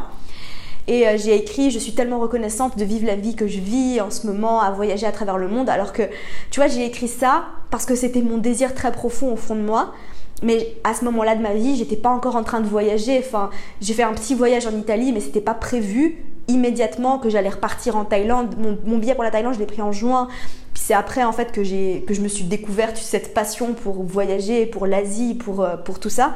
Et 0.88 1.06
j'ai 1.18 1.36
écrit, 1.36 1.70
je 1.70 1.78
suis 1.78 1.94
tellement 1.94 2.20
reconnaissante 2.20 2.76
de 2.76 2.84
vivre 2.84 3.06
la 3.06 3.16
vie 3.16 3.36
que 3.36 3.46
je 3.46 3.60
vis 3.60 4.02
en 4.02 4.10
ce 4.10 4.26
moment, 4.26 4.60
à 4.60 4.72
voyager 4.72 5.06
à 5.06 5.12
travers 5.12 5.38
le 5.38 5.48
monde, 5.48 5.70
alors 5.70 5.94
que, 5.94 6.02
tu 6.50 6.60
vois, 6.60 6.68
j'ai 6.68 6.84
écrit 6.84 7.08
ça 7.08 7.46
parce 7.70 7.86
que 7.86 7.94
c'était 7.94 8.24
mon 8.24 8.40
désir 8.40 8.74
très 8.74 8.92
profond 8.92 9.32
au 9.32 9.36
fond 9.36 9.56
de 9.56 9.62
moi. 9.62 9.94
Mais 10.42 10.76
à 10.84 10.94
ce 10.94 11.04
moment-là 11.06 11.36
de 11.36 11.42
ma 11.42 11.54
vie, 11.54 11.76
j'étais 11.76 11.96
pas 11.96 12.10
encore 12.10 12.36
en 12.36 12.44
train 12.44 12.62
de 12.62 12.68
voyager. 12.68 13.20
Enfin, 13.20 13.50
j'ai 13.82 13.94
fait 13.94 14.04
un 14.04 14.14
petit 14.14 14.36
voyage 14.36 14.68
en 14.68 14.72
Italie, 14.72 15.12
mais 15.12 15.20
c'était 15.20 15.42
pas 15.42 15.54
prévu 15.54 16.18
immédiatement 16.48 17.20
que 17.20 17.30
j'allais 17.30 17.50
repartir 17.50 17.96
en 17.96 18.06
Thaïlande. 18.06 18.56
Mon, 18.86 18.98
billet 18.98 19.16
pour 19.16 19.24
la 19.24 19.32
Thaïlande, 19.32 19.54
je 19.54 19.60
l'ai 19.60 19.66
pris 19.66 19.82
en 19.82 19.92
juin. 19.92 20.28
Puis 20.74 20.84
c'est 20.86 20.94
après 20.94 21.24
en 21.24 21.32
fait 21.32 21.52
que 21.52 21.64
je 21.64 22.22
me 22.22 22.28
suis 22.28 22.46
découverte 22.46 22.98
cette 22.98 23.34
passion 23.34 23.74
pour 23.74 24.04
voyager, 24.04 24.66
pour 24.66 24.88
l'Asie, 24.88 25.36
pour 25.36 25.62
euh, 25.62 25.78
pour 25.78 26.00
tout 26.00 26.10
ça. 26.10 26.36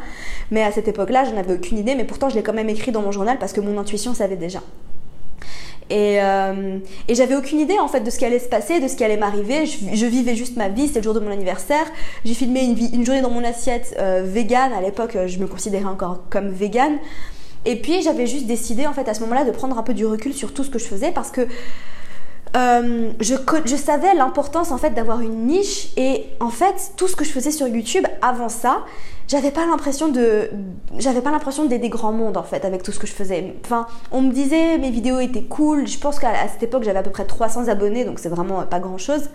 Mais 0.51 0.63
à 0.63 0.71
cette 0.71 0.87
époque-là, 0.87 1.25
j'en 1.25 1.37
avais 1.37 1.53
aucune 1.53 1.77
idée. 1.77 1.95
Mais 1.95 2.03
pourtant, 2.03 2.29
je 2.29 2.35
l'ai 2.35 2.43
quand 2.43 2.53
même 2.53 2.69
écrit 2.69 2.91
dans 2.91 3.01
mon 3.01 3.11
journal 3.11 3.37
parce 3.39 3.53
que 3.53 3.61
mon 3.61 3.77
intuition 3.79 4.13
savait 4.13 4.35
déjà. 4.35 4.59
Euh, 5.91 6.79
et, 7.07 7.15
j'avais 7.15 7.35
aucune 7.35 7.59
idée 7.59 7.79
en 7.79 7.87
fait 7.87 8.01
de 8.01 8.09
ce 8.09 8.17
qui 8.17 8.25
allait 8.25 8.39
se 8.39 8.49
passer, 8.49 8.79
de 8.79 8.87
ce 8.87 8.95
qui 8.95 9.03
allait 9.03 9.17
m'arriver. 9.17 9.65
Je, 9.65 10.05
vivais 10.05 10.35
juste 10.35 10.57
ma 10.57 10.69
vie, 10.69 10.87
c'était 10.87 10.99
le 10.99 11.03
jour 11.03 11.13
de 11.13 11.19
mon 11.19 11.31
anniversaire. 11.31 11.85
J'ai 12.25 12.33
filmé 12.33 12.63
une, 12.63 13.05
journée 13.05 13.21
dans 13.21 13.29
mon 13.29 13.43
assiette 13.43 13.95
euh, 13.99 14.23
vegan. 14.25 14.71
À 14.73 14.81
l'époque, 14.81 15.17
je 15.27 15.39
me 15.39 15.47
considérais 15.47 15.85
encore 15.85 16.23
comme 16.29 16.49
vegan. 16.49 16.97
Et 17.65 17.77
puis 17.77 18.01
j'avais 18.01 18.27
juste 18.27 18.45
décidé 18.45 18.87
en 18.87 18.93
fait 18.93 19.07
à 19.07 19.13
ce 19.13 19.21
moment-là 19.21 19.45
de 19.45 19.51
prendre 19.51 19.77
un 19.77 19.83
peu 19.83 19.93
du 19.93 20.05
recul 20.05 20.33
sur 20.33 20.53
tout 20.53 20.63
ce 20.63 20.69
que 20.69 20.79
je 20.79 20.85
faisais 20.85 21.11
parce 21.11 21.31
que 21.31 21.47
euh, 22.55 23.11
je, 23.19 23.35
je, 23.65 23.75
savais 23.75 24.13
l'importance 24.13 24.71
en 24.71 24.77
fait 24.77 24.91
d'avoir 24.91 25.21
une 25.21 25.47
niche 25.47 25.87
et 25.97 26.25
en 26.39 26.49
fait 26.49 26.91
tout 26.97 27.07
ce 27.07 27.15
que 27.15 27.23
je 27.23 27.31
faisais 27.31 27.49
sur 27.49 27.67
YouTube 27.67 28.05
avant 28.21 28.49
ça, 28.49 28.85
j'avais 29.27 29.51
pas 29.51 29.65
l'impression 29.65 30.09
de 30.09 30.49
j'avais 30.97 31.21
pas 31.21 31.31
l'impression 31.31 31.65
d'aider 31.65 31.89
grand 31.89 32.11
monde 32.11 32.37
en 32.37 32.43
fait 32.43 32.65
avec 32.65 32.83
tout 32.83 32.91
ce 32.91 32.99
que 32.99 33.07
je 33.07 33.13
faisais. 33.13 33.55
Enfin, 33.63 33.87
on 34.11 34.21
me 34.21 34.31
disait 34.31 34.77
mes 34.77 34.91
vidéos 34.91 35.19
étaient 35.19 35.43
cool. 35.43 35.87
Je 35.87 35.97
pense 35.97 36.19
qu'à 36.19 36.47
cette 36.47 36.63
époque 36.63 36.83
j'avais 36.83 36.99
à 36.99 37.03
peu 37.03 37.11
près 37.11 37.25
300 37.25 37.67
abonnés 37.67 38.05
donc 38.05 38.19
c'est 38.19 38.29
vraiment 38.29 38.63
pas 38.63 38.79
grand 38.79 38.97
chose. 38.97 39.29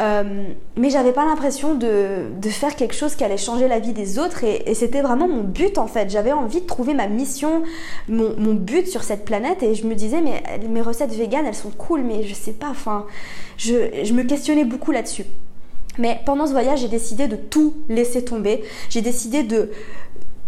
Euh, 0.00 0.44
mais 0.76 0.88
j'avais 0.88 1.12
pas 1.12 1.26
l'impression 1.26 1.74
de, 1.74 2.30
faire 2.48 2.76
quelque 2.76 2.94
chose 2.94 3.14
qui 3.14 3.24
allait 3.24 3.36
changer 3.36 3.68
la 3.68 3.78
vie 3.78 3.92
des 3.92 4.18
autres 4.18 4.42
et, 4.44 4.74
c'était 4.74 5.02
vraiment 5.02 5.28
mon 5.28 5.42
but 5.42 5.78
en 5.78 5.86
fait. 5.86 6.10
J'avais 6.10 6.32
envie 6.32 6.62
de 6.62 6.66
trouver 6.66 6.94
ma 6.94 7.08
mission, 7.08 7.62
mon, 8.08 8.54
but 8.54 8.86
sur 8.86 9.02
cette 9.02 9.24
planète 9.24 9.62
et 9.62 9.74
je 9.74 9.86
me 9.86 9.94
disais 9.94 10.20
mais 10.20 10.42
mes 10.68 10.80
recettes 10.80 11.12
véganes 11.12 11.46
elles 11.46 11.54
sont 11.54 11.70
cool 11.70 12.02
mais 12.02 12.22
je 12.22 12.34
sais 12.34 12.52
pas, 12.52 12.68
enfin 12.70 13.06
je 13.56 14.12
me 14.12 14.22
questionnais 14.22 14.64
beaucoup 14.64 14.92
là-dessus. 14.92 15.26
Mais 15.98 16.20
pendant 16.24 16.46
ce 16.46 16.52
voyage 16.52 16.80
j'ai 16.80 16.88
décidé 16.88 17.28
de 17.28 17.36
tout 17.36 17.74
laisser 17.88 18.24
tomber. 18.24 18.64
J'ai 18.88 19.02
décidé 19.02 19.42
de 19.42 19.70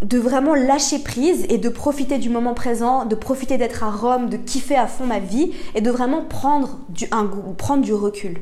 de 0.03 0.19
vraiment 0.19 0.55
lâcher 0.55 0.99
prise 0.99 1.47
et 1.49 1.59
de 1.59 1.69
profiter 1.69 2.19
du 2.19 2.29
moment 2.29 2.55
présent, 2.55 3.07
de 3.07 3.15
profiter 3.15 3.57
d'être 3.57 3.83
à 3.83 3.91
Rome, 3.91 4.29
de 4.29 4.37
kiffer 4.37 4.77
à 4.77 4.87
fond 4.87 5.07
ma 5.07 5.19
vie 5.19 5.53
et 5.75 5.81
de 5.81 5.91
vraiment 5.91 6.23
prendre 6.23 6.79
du, 6.91 7.07
un, 7.11 7.31
prendre 7.57 7.83
du 7.83 7.95
recul. 7.95 8.41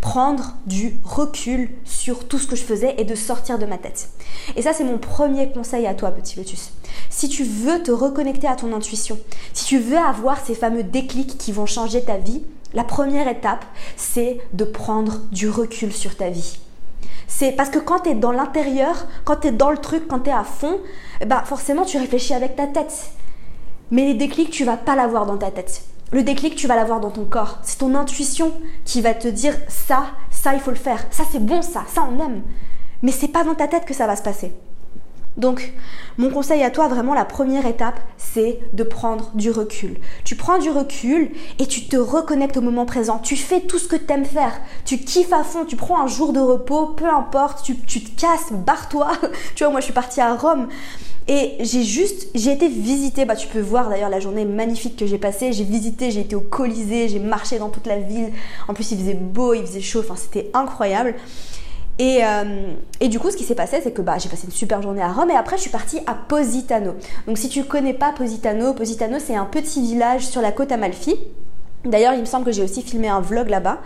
Prendre 0.00 0.54
du 0.66 1.00
recul 1.02 1.70
sur 1.84 2.28
tout 2.28 2.38
ce 2.38 2.46
que 2.46 2.56
je 2.56 2.62
faisais 2.62 2.94
et 2.98 3.04
de 3.04 3.14
sortir 3.14 3.58
de 3.58 3.66
ma 3.66 3.78
tête. 3.78 4.10
Et 4.56 4.62
ça, 4.62 4.72
c'est 4.72 4.84
mon 4.84 4.98
premier 4.98 5.50
conseil 5.50 5.86
à 5.86 5.94
toi, 5.94 6.10
petit 6.10 6.36
lotus. 6.36 6.72
Si 7.08 7.28
tu 7.28 7.42
veux 7.42 7.82
te 7.82 7.90
reconnecter 7.90 8.46
à 8.46 8.54
ton 8.54 8.72
intuition, 8.74 9.18
si 9.54 9.64
tu 9.64 9.78
veux 9.78 9.98
avoir 9.98 10.44
ces 10.44 10.54
fameux 10.54 10.82
déclics 10.82 11.38
qui 11.38 11.52
vont 11.52 11.66
changer 11.66 12.02
ta 12.02 12.18
vie, 12.18 12.42
la 12.74 12.84
première 12.84 13.28
étape, 13.28 13.64
c'est 13.96 14.40
de 14.52 14.64
prendre 14.64 15.20
du 15.30 15.48
recul 15.48 15.92
sur 15.92 16.16
ta 16.16 16.28
vie. 16.28 16.58
C'est 17.26 17.52
parce 17.52 17.70
que 17.70 17.78
quand 17.78 18.00
tu 18.00 18.10
es 18.10 18.14
dans 18.14 18.32
l'intérieur, 18.32 19.06
quand 19.24 19.36
tu 19.36 19.48
es 19.48 19.52
dans 19.52 19.70
le 19.70 19.78
truc, 19.78 20.06
quand 20.08 20.20
tu 20.20 20.30
es 20.30 20.32
à 20.32 20.44
fond, 20.44 20.78
bah 21.26 21.42
forcément 21.44 21.84
tu 21.84 21.98
réfléchis 21.98 22.34
avec 22.34 22.56
ta 22.56 22.66
tête. 22.66 23.10
Mais 23.90 24.04
les 24.04 24.14
déclics, 24.14 24.50
tu 24.50 24.64
vas 24.64 24.76
pas 24.76 24.96
l'avoir 24.96 25.26
dans 25.26 25.36
ta 25.36 25.50
tête. 25.50 25.82
Le 26.10 26.22
déclic, 26.22 26.54
tu 26.54 26.66
vas 26.66 26.76
l'avoir 26.76 27.00
dans 27.00 27.10
ton 27.10 27.24
corps. 27.24 27.58
C'est 27.62 27.78
ton 27.78 27.94
intuition 27.94 28.52
qui 28.84 29.00
va 29.00 29.14
te 29.14 29.28
dire 29.28 29.54
ça, 29.68 30.06
ça 30.30 30.54
il 30.54 30.60
faut 30.60 30.70
le 30.70 30.76
faire. 30.76 31.04
Ça 31.10 31.24
c'est 31.30 31.44
bon 31.44 31.62
ça, 31.62 31.84
ça 31.92 32.06
on 32.10 32.24
aime. 32.24 32.42
Mais 33.02 33.12
c'est 33.12 33.28
pas 33.28 33.44
dans 33.44 33.54
ta 33.54 33.68
tête 33.68 33.84
que 33.84 33.94
ça 33.94 34.06
va 34.06 34.16
se 34.16 34.22
passer. 34.22 34.52
Donc, 35.36 35.72
mon 36.16 36.30
conseil 36.30 36.62
à 36.62 36.70
toi, 36.70 36.86
vraiment, 36.86 37.12
la 37.12 37.24
première 37.24 37.66
étape, 37.66 37.98
c'est 38.18 38.60
de 38.72 38.84
prendre 38.84 39.32
du 39.34 39.50
recul. 39.50 39.96
Tu 40.24 40.36
prends 40.36 40.58
du 40.58 40.70
recul 40.70 41.30
et 41.58 41.66
tu 41.66 41.86
te 41.86 41.96
reconnectes 41.96 42.56
au 42.56 42.60
moment 42.60 42.86
présent. 42.86 43.18
Tu 43.18 43.36
fais 43.36 43.60
tout 43.60 43.78
ce 43.78 43.88
que 43.88 43.96
tu 43.96 44.12
aimes 44.12 44.24
faire. 44.24 44.52
Tu 44.84 44.98
kiffes 44.98 45.32
à 45.32 45.42
fond. 45.42 45.64
Tu 45.64 45.76
prends 45.76 46.00
un 46.00 46.06
jour 46.06 46.32
de 46.32 46.40
repos, 46.40 46.86
peu 46.86 47.08
importe. 47.08 47.64
Tu, 47.64 47.76
te 47.76 48.20
casses, 48.20 48.52
barre-toi. 48.52 49.10
tu 49.56 49.64
vois, 49.64 49.72
moi, 49.72 49.80
je 49.80 49.86
suis 49.86 49.94
partie 49.94 50.20
à 50.20 50.34
Rome. 50.34 50.68
Et 51.26 51.56
j'ai 51.60 51.82
juste, 51.82 52.28
j'ai 52.34 52.52
été 52.52 52.68
visiter, 52.68 53.24
bah 53.24 53.34
tu 53.34 53.48
peux 53.48 53.60
voir 53.60 53.88
d'ailleurs 53.88 54.10
la 54.10 54.20
journée 54.20 54.44
magnifique 54.44 54.94
que 54.94 55.06
j'ai 55.06 55.16
passée, 55.16 55.54
j'ai 55.54 55.64
visité, 55.64 56.10
j'ai 56.10 56.20
été 56.20 56.36
au 56.36 56.42
Colisée, 56.42 57.08
j'ai 57.08 57.18
marché 57.18 57.58
dans 57.58 57.70
toute 57.70 57.86
la 57.86 57.98
ville, 57.98 58.30
en 58.68 58.74
plus 58.74 58.90
il 58.90 58.98
faisait 58.98 59.14
beau, 59.14 59.54
il 59.54 59.62
faisait 59.62 59.80
chaud, 59.80 60.00
enfin 60.00 60.16
c'était 60.16 60.50
incroyable. 60.52 61.14
Euh, 62.00 62.72
et, 63.00 63.08
du 63.08 63.18
coup, 63.18 63.30
ce 63.30 63.36
qui 63.36 63.44
s'est 63.44 63.54
passé, 63.54 63.80
c'est 63.82 63.92
que 63.92 64.02
bah, 64.02 64.18
j'ai 64.18 64.28
passé 64.28 64.46
une 64.46 64.52
super 64.52 64.82
journée 64.82 65.02
à 65.02 65.12
Rome 65.12 65.30
et 65.30 65.36
après, 65.36 65.56
je 65.56 65.62
suis 65.62 65.70
partie 65.70 66.00
à 66.06 66.14
Positano. 66.14 66.94
Donc, 67.26 67.38
si 67.38 67.48
tu 67.48 67.60
ne 67.60 67.64
connais 67.64 67.94
pas 67.94 68.12
Positano, 68.12 68.74
Positano, 68.74 69.18
c'est 69.18 69.36
un 69.36 69.44
petit 69.44 69.80
village 69.80 70.26
sur 70.26 70.40
la 70.40 70.52
côte 70.52 70.72
Amalfi. 70.72 71.16
D'ailleurs, 71.84 72.14
il 72.14 72.20
me 72.20 72.24
semble 72.24 72.44
que 72.44 72.52
j'ai 72.52 72.62
aussi 72.62 72.82
filmé 72.82 73.08
un 73.08 73.20
vlog 73.20 73.48
là-bas, 73.48 73.78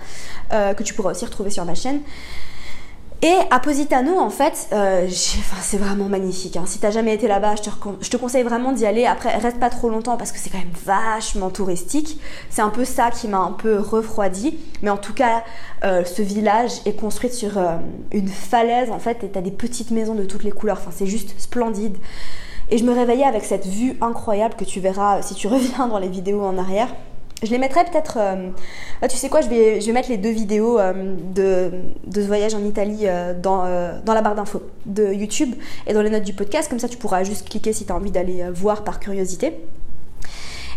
euh, 0.53 0.73
que 0.73 0.83
tu 0.83 0.95
pourras 0.95 1.11
aussi 1.11 1.25
retrouver 1.25 1.51
sur 1.51 1.65
ma 1.65 1.75
chaîne. 1.75 2.01
Et 3.21 3.35
à 3.51 3.59
Positano, 3.59 4.17
en 4.17 4.31
fait, 4.31 4.69
euh, 4.73 5.09
c'est 5.11 5.77
vraiment 5.77 6.05
magnifique. 6.05 6.57
Hein. 6.57 6.65
Si 6.67 6.79
t'as 6.79 6.93
jamais 6.93 7.15
été 7.15 7.27
là-bas, 7.27 7.57
je 7.57 8.09
te, 8.09 8.17
conseille 8.17 8.45
vraiment 8.45 8.73
d'y 8.73 8.87
aller. 8.87 9.07
Après, 9.07 9.37
reste 9.37 9.59
pas 9.59 9.71
trop 9.71 9.89
longtemps 9.89 10.17
parce 10.17 10.31
que 10.31 10.39
c'est 10.39 10.51
quand 10.51 10.59
même 10.59 10.69
vachement 10.85 11.51
touristique. 11.51 12.21
C'est 12.49 12.63
un 12.63 12.71
peu 12.71 12.85
ça 12.85 13.11
qui 13.11 13.27
m'a 13.27 13.39
un 13.39 13.53
peu 13.53 13.81
refroidi. 13.81 14.57
Mais 14.83 14.91
en 14.91 14.97
tout 14.97 15.15
cas, 15.15 15.43
euh, 15.85 16.05
ce 16.05 16.23
village 16.23 16.71
est 16.87 16.93
construit 16.93 17.31
sur 17.31 17.59
euh, 17.59 17.77
une 18.13 18.29
falaise, 18.29 18.91
en 18.93 19.01
fait, 19.01 19.25
et 19.25 19.29
t'as 19.29 19.41
des 19.41 19.51
petites 19.51 19.91
maisons 19.91 20.15
de 20.15 20.25
toutes 20.25 20.45
les 20.45 20.53
couleurs. 20.53 20.81
C'est 20.93 21.07
juste 21.07 21.35
splendide. 21.41 21.97
Et 22.71 22.79
je 22.79 22.85
me 22.85 22.93
réveillais 22.93 23.25
avec 23.25 23.45
cette 23.45 23.67
vue 23.67 23.97
incroyable 24.01 24.55
que 24.55 24.65
tu 24.65 24.79
verras 24.79 25.23
si 25.23 25.35
tu 25.35 25.49
reviens 25.49 25.89
dans 25.89 25.99
les 25.99 26.09
vidéos 26.09 26.45
en 26.45 26.57
arrière. 26.57 26.89
Je 27.43 27.51
les 27.53 27.59
mettrai 27.59 27.85
peut-être. 27.85 28.19
Euh, 28.21 28.51
tu 29.09 29.17
sais 29.17 29.29
quoi, 29.29 29.41
je 29.41 29.49
vais, 29.49 29.93
mettre 29.93 30.09
les 30.09 30.17
deux 30.17 30.31
vidéos 30.31 30.79
euh, 30.79 31.15
de, 31.35 31.71
ce 32.13 32.27
voyage 32.27 32.55
en 32.55 32.65
Italie 32.65 33.03
euh, 33.05 33.33
dans, 33.33 33.65
dans 34.05 34.15
la 34.15 34.23
barre 34.23 34.35
d'infos 34.35 34.63
de 34.87 35.13
YouTube 35.13 35.55
et 35.87 35.93
dans 35.93 36.03
les 36.03 36.11
notes 36.11 36.25
du 36.25 36.33
podcast. 36.33 36.69
Comme 36.69 36.81
ça, 36.81 36.89
tu 36.89 36.97
pourras 36.97 37.23
juste 37.23 37.49
cliquer 37.49 37.73
si 37.73 37.87
tu 37.87 37.93
as 37.93 37.95
envie 37.95 38.11
d'aller 38.11 38.45
voir 38.53 38.83
par 38.83 38.99
curiosité. 38.99 39.55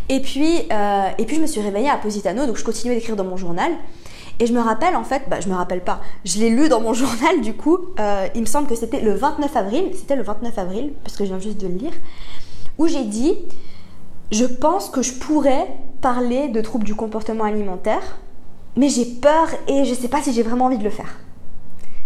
Et 0.09 0.19
puis, 0.19 0.67
et 1.17 1.25
puis, 1.25 1.37
je 1.37 1.41
me 1.41 1.47
suis 1.47 1.61
réveillée 1.61 1.89
à 1.89 1.97
Positano, 1.97 2.45
donc 2.45 2.57
je 2.57 2.63
continuais 2.63 2.95
d'écrire 2.95 3.15
dans 3.15 3.23
mon 3.23 3.37
journal. 3.37 3.71
Et 4.39 4.45
je 4.45 4.53
me 4.53 4.59
rappelle, 4.59 4.95
en 4.95 5.03
fait, 5.03 5.23
bah, 5.29 5.39
je 5.39 5.47
me 5.47 5.55
rappelle 5.55 5.81
pas, 5.81 6.01
je 6.25 6.39
l'ai 6.39 6.49
lu 6.49 6.67
dans 6.67 6.81
mon 6.81 6.93
journal, 6.93 7.41
du 7.41 7.53
coup, 7.53 7.79
il 8.35 8.41
me 8.41 8.45
semble 8.45 8.67
que 8.67 8.75
c'était 8.75 9.01
le 9.01 9.13
29 9.13 9.55
avril, 9.55 9.85
c'était 9.95 10.15
le 10.15 10.23
29 10.23 10.57
avril, 10.59 10.93
parce 11.03 11.15
que 11.15 11.23
je 11.23 11.29
viens 11.29 11.39
juste 11.39 11.59
de 11.59 11.67
le 11.67 11.75
lire, 11.75 11.93
où 12.77 12.87
j'ai 12.87 13.03
dit 13.03 13.35
je 14.31 14.45
pense 14.45 14.89
que 14.89 15.01
je 15.01 15.13
pourrais 15.13 15.67
parler 16.01 16.47
de 16.47 16.61
troubles 16.61 16.85
du 16.85 16.95
comportement 16.95 17.43
alimentaire, 17.43 18.19
mais 18.75 18.89
j'ai 18.89 19.05
peur 19.05 19.49
et 19.67 19.85
je 19.85 19.93
sais 19.93 20.07
pas 20.07 20.21
si 20.21 20.33
j'ai 20.33 20.43
vraiment 20.43 20.65
envie 20.65 20.77
de 20.77 20.83
le 20.83 20.89
faire. 20.89 21.19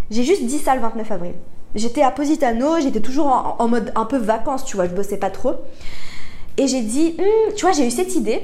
J'ai 0.09 0.23
juste 0.23 0.45
dit 0.45 0.57
ça 0.57 0.75
le 0.75 0.81
29 0.81 1.11
avril. 1.11 1.33
J'étais 1.75 2.01
à 2.01 2.11
Positano, 2.11 2.79
j'étais 2.81 3.01
toujours 3.01 3.55
en, 3.59 3.67
mode 3.67 3.91
un 3.95 4.05
peu 4.05 4.17
vacances, 4.17 4.65
tu 4.65 4.75
vois, 4.75 4.87
je 4.87 4.93
bossais 4.93 5.17
pas 5.17 5.29
trop. 5.29 5.55
Et 6.57 6.67
j'ai 6.67 6.81
dit, 6.81 7.15
hum, 7.19 7.53
tu 7.55 7.65
vois, 7.65 7.73
j'ai 7.73 7.85
eu 7.85 7.91
cette 7.91 8.15
idée. 8.15 8.41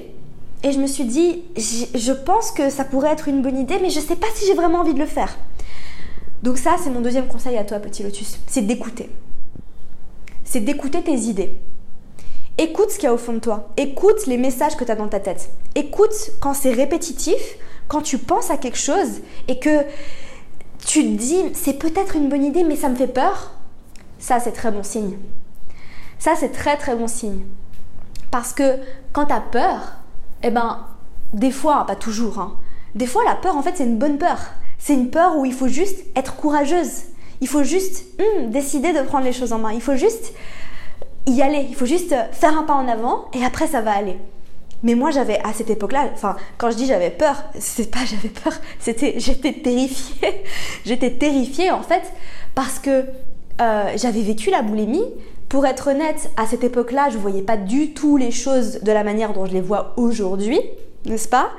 Et 0.64 0.72
je 0.72 0.80
me 0.80 0.86
suis 0.86 1.06
dit, 1.06 1.44
je 1.56 2.12
pense 2.12 2.52
que 2.52 2.70
ça 2.70 2.84
pourrait 2.84 3.12
être 3.12 3.28
une 3.28 3.42
bonne 3.42 3.58
idée, 3.58 3.80
mais 3.82 3.90
je 3.90 4.00
sais 4.00 4.16
pas 4.16 4.28
si 4.36 4.46
j'ai 4.46 4.54
vraiment 4.54 4.80
envie 4.80 4.94
de 4.94 5.00
le 5.00 5.06
faire. 5.06 5.38
Donc 6.44 6.58
ça, 6.58 6.76
c'est 6.84 6.90
mon 6.90 7.02
deuxième 7.02 7.28
conseil 7.28 7.58
à 7.58 7.64
toi, 7.64 7.80
petit 7.80 8.04
lotus. 8.04 8.38
C'est 8.48 8.62
d'écouter. 8.62 9.10
C'est 10.44 10.60
d'écouter 10.60 11.02
tes 11.02 11.16
idées. 11.16 11.58
Écoute 12.62 12.92
ce 12.92 12.98
qu'il 12.98 13.06
y 13.06 13.08
a 13.08 13.14
au 13.14 13.18
fond 13.18 13.34
de 13.34 13.40
toi. 13.40 13.70
Écoute 13.76 14.28
les 14.28 14.38
messages 14.38 14.78
que 14.78 14.84
tu 14.84 14.92
as 14.92 14.96
dans 14.96 15.08
ta 15.08 15.20
tête. 15.20 15.50
Écoute 15.74 16.14
quand 16.42 16.54
c'est 16.54 16.72
répétitif, 16.72 17.58
quand 17.88 18.04
tu 18.04 18.20
penses 18.20 18.52
à 18.52 18.58
quelque 18.58 18.78
chose 18.78 19.22
et 19.48 19.58
que 19.58 19.84
tu 20.86 21.02
te 21.02 21.18
dis 21.18 21.42
c'est 21.56 21.80
peut-être 21.80 22.16
une 22.16 22.30
bonne 22.30 22.46
idée 22.46 22.64
mais 22.64 22.76
ça 22.76 22.88
me 22.90 22.96
fait 22.96 23.08
peur. 23.08 23.54
Ça, 24.20 24.40
c'est 24.40 24.52
très 24.52 24.70
bon 24.70 24.84
signe. 24.84 25.18
Ça, 26.20 26.34
c'est 26.40 26.52
très 26.52 26.78
très 26.78 26.96
bon 26.96 27.08
signe. 27.08 27.46
Parce 28.30 28.54
que 28.54 28.78
quand 29.12 29.26
tu 29.26 29.34
as 29.34 29.42
peur, 29.42 29.94
eh 30.44 30.52
ben, 30.52 30.86
des 31.34 31.50
fois, 31.50 31.88
pas 31.88 31.96
toujours, 31.96 32.40
hein, 32.40 32.60
des 32.94 33.08
fois 33.08 33.24
la 33.24 33.34
peur 33.34 33.58
en 33.58 33.64
fait 33.64 33.76
c'est 33.76 33.86
une 33.86 33.98
bonne 33.98 34.20
peur. 34.20 34.38
C'est 34.78 34.94
une 34.94 35.10
peur 35.10 35.36
où 35.36 35.46
il 35.46 35.54
faut 35.54 35.68
juste 35.68 36.04
être 36.16 36.36
courageuse. 36.36 37.06
Il 37.42 37.48
faut 37.48 37.64
juste 37.64 38.06
hmm, 38.20 38.52
décider 38.52 38.94
de 38.94 39.02
prendre 39.02 39.26
les 39.26 39.34
choses 39.34 39.52
en 39.52 39.58
main. 39.58 39.72
Il 39.72 39.82
faut 39.82 39.96
juste 39.96 40.32
y 41.28 41.42
aller. 41.42 41.66
Il 41.70 41.76
faut 41.76 41.86
juste 41.86 42.16
faire 42.32 42.58
un 42.58 42.64
pas 42.64 42.74
en 42.74 42.88
avant 42.88 43.26
et 43.34 43.44
après 43.44 43.68
ça 43.68 43.82
va 43.82 43.92
aller. 43.92 44.18
Mais 44.84 44.96
moi 44.96 45.12
j'avais 45.12 45.40
à 45.44 45.54
cette 45.54 45.70
époque-là, 45.70 46.10
enfin 46.14 46.36
quand 46.58 46.72
je 46.72 46.76
dis 46.76 46.88
j'avais 46.88 47.12
peur, 47.12 47.44
c'est 47.60 47.92
pas 47.92 48.00
j'avais 48.06 48.30
peur, 48.30 48.54
c'était 48.80 49.16
j'étais 49.18 49.54
terrifiée. 49.54 50.44
j'étais 50.86 51.12
terrifiée 51.12 51.72
en 51.72 51.84
fait 51.84 52.04
parce 52.56 52.80
que 52.80 53.06
euh, 53.62 53.92
j'avais 53.96 54.22
vécu 54.22 54.50
la 54.50 54.62
boulimie. 54.62 55.06
Pour 55.50 55.66
être 55.66 55.90
honnête, 55.90 56.32
à 56.38 56.46
cette 56.46 56.64
époque-là, 56.64 57.10
je 57.10 57.18
voyais 57.18 57.42
pas 57.42 57.58
du 57.58 57.94
tout 57.94 58.16
les 58.16 58.32
choses 58.32 58.80
de 58.84 58.92
la 58.94 59.04
manière 59.04 59.34
dont 59.34 59.46
je 59.46 59.52
les 59.52 59.60
vois 59.60 59.94
aujourd'hui, 59.98 60.62
n'est-ce 61.04 61.28
pas? 61.28 61.50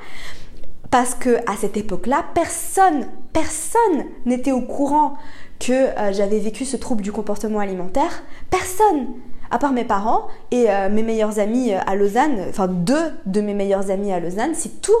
Parce 0.89 1.13
que 1.13 1.37
à 1.47 1.55
cette 1.55 1.77
époque-là, 1.77 2.25
personne, 2.33 3.05
personne 3.33 4.05
n'était 4.25 4.51
au 4.51 4.61
courant 4.61 5.13
que 5.59 5.71
euh, 5.71 6.11
j'avais 6.11 6.39
vécu 6.39 6.65
ce 6.65 6.75
trouble 6.75 7.03
du 7.03 7.11
comportement 7.11 7.59
alimentaire. 7.59 8.23
Personne 8.49 9.09
à 9.53 9.59
part 9.59 9.71
mes 9.71 9.83
parents 9.85 10.25
et 10.49 10.65
euh, 10.71 10.89
mes 10.89 11.03
meilleurs 11.03 11.37
amis 11.37 11.73
euh, 11.73 11.79
à 11.85 11.95
Lausanne, 11.95 12.43
enfin 12.49 12.67
deux 12.67 13.11
de 13.27 13.39
mes 13.39 13.53
meilleurs 13.53 13.91
amis 13.91 14.11
à 14.11 14.19
Lausanne, 14.19 14.53
c'est 14.55 14.81
tout. 14.81 14.91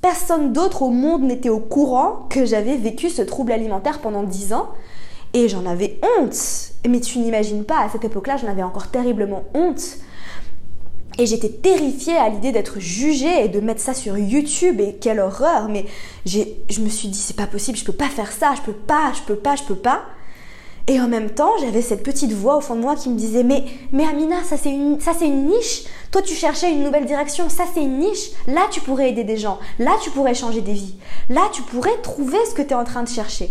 Personne 0.00 0.52
d'autre 0.52 0.82
au 0.82 0.90
monde 0.90 1.24
n'était 1.24 1.48
au 1.48 1.58
courant 1.58 2.28
que 2.30 2.44
j'avais 2.44 2.76
vécu 2.76 3.10
ce 3.10 3.22
trouble 3.22 3.50
alimentaire 3.50 3.98
pendant 3.98 4.22
dix 4.22 4.52
ans 4.52 4.68
et 5.34 5.48
j'en 5.48 5.66
avais 5.66 5.98
honte. 6.20 6.36
Mais 6.88 7.00
tu 7.00 7.18
n'imagines 7.18 7.64
pas, 7.64 7.80
à 7.80 7.88
cette 7.88 8.04
époque-là, 8.04 8.36
j'en 8.36 8.46
avais 8.46 8.62
encore 8.62 8.86
terriblement 8.86 9.42
honte. 9.52 9.82
Et 11.18 11.26
j'étais 11.26 11.48
terrifiée 11.48 12.16
à 12.16 12.28
l'idée 12.28 12.52
d'être 12.52 12.78
jugée 12.78 13.46
et 13.46 13.48
de 13.48 13.58
mettre 13.58 13.80
ça 13.80 13.94
sur 13.94 14.16
YouTube 14.16 14.80
et 14.80 14.94
quelle 14.94 15.18
horreur. 15.18 15.68
Mais 15.68 15.86
je 16.24 16.80
me 16.80 16.88
suis 16.88 17.08
dit 17.08 17.18
c'est 17.18 17.36
pas 17.36 17.48
possible, 17.48 17.76
je 17.76 17.84
peux 17.84 17.92
pas 17.92 18.08
faire 18.08 18.30
ça, 18.30 18.54
je 18.54 18.62
peux 18.62 18.78
pas, 18.78 19.12
je 19.12 19.22
peux 19.22 19.34
pas, 19.34 19.56
je 19.56 19.64
peux 19.64 19.74
pas. 19.74 20.02
Et 20.88 21.00
en 21.00 21.08
même 21.08 21.30
temps, 21.30 21.50
j'avais 21.60 21.82
cette 21.82 22.04
petite 22.04 22.32
voix 22.32 22.56
au 22.58 22.60
fond 22.60 22.76
de 22.76 22.80
moi 22.80 22.94
qui 22.94 23.08
me 23.08 23.16
disait 23.16 23.42
mais 23.42 23.64
Amina, 24.04 24.44
ça 24.44 24.56
c'est 24.56 24.70
une 24.70 25.00
ça 25.00 25.12
c'est 25.18 25.26
une 25.26 25.48
niche. 25.48 25.82
Toi 26.12 26.22
tu 26.22 26.34
cherchais 26.34 26.70
une 26.70 26.84
nouvelle 26.84 27.06
direction, 27.06 27.48
ça 27.48 27.64
c'est 27.74 27.82
une 27.82 27.98
niche. 27.98 28.30
Là 28.46 28.62
tu 28.70 28.80
pourrais 28.80 29.10
aider 29.10 29.24
des 29.24 29.36
gens. 29.36 29.58
Là 29.80 29.96
tu 30.02 30.10
pourrais 30.10 30.34
changer 30.34 30.60
des 30.60 30.74
vies. 30.74 30.94
Là 31.28 31.42
tu 31.52 31.62
pourrais 31.62 31.96
trouver 32.02 32.38
ce 32.48 32.54
que 32.54 32.62
tu 32.62 32.68
es 32.68 32.74
en 32.74 32.84
train 32.84 33.02
de 33.02 33.08
chercher 33.08 33.50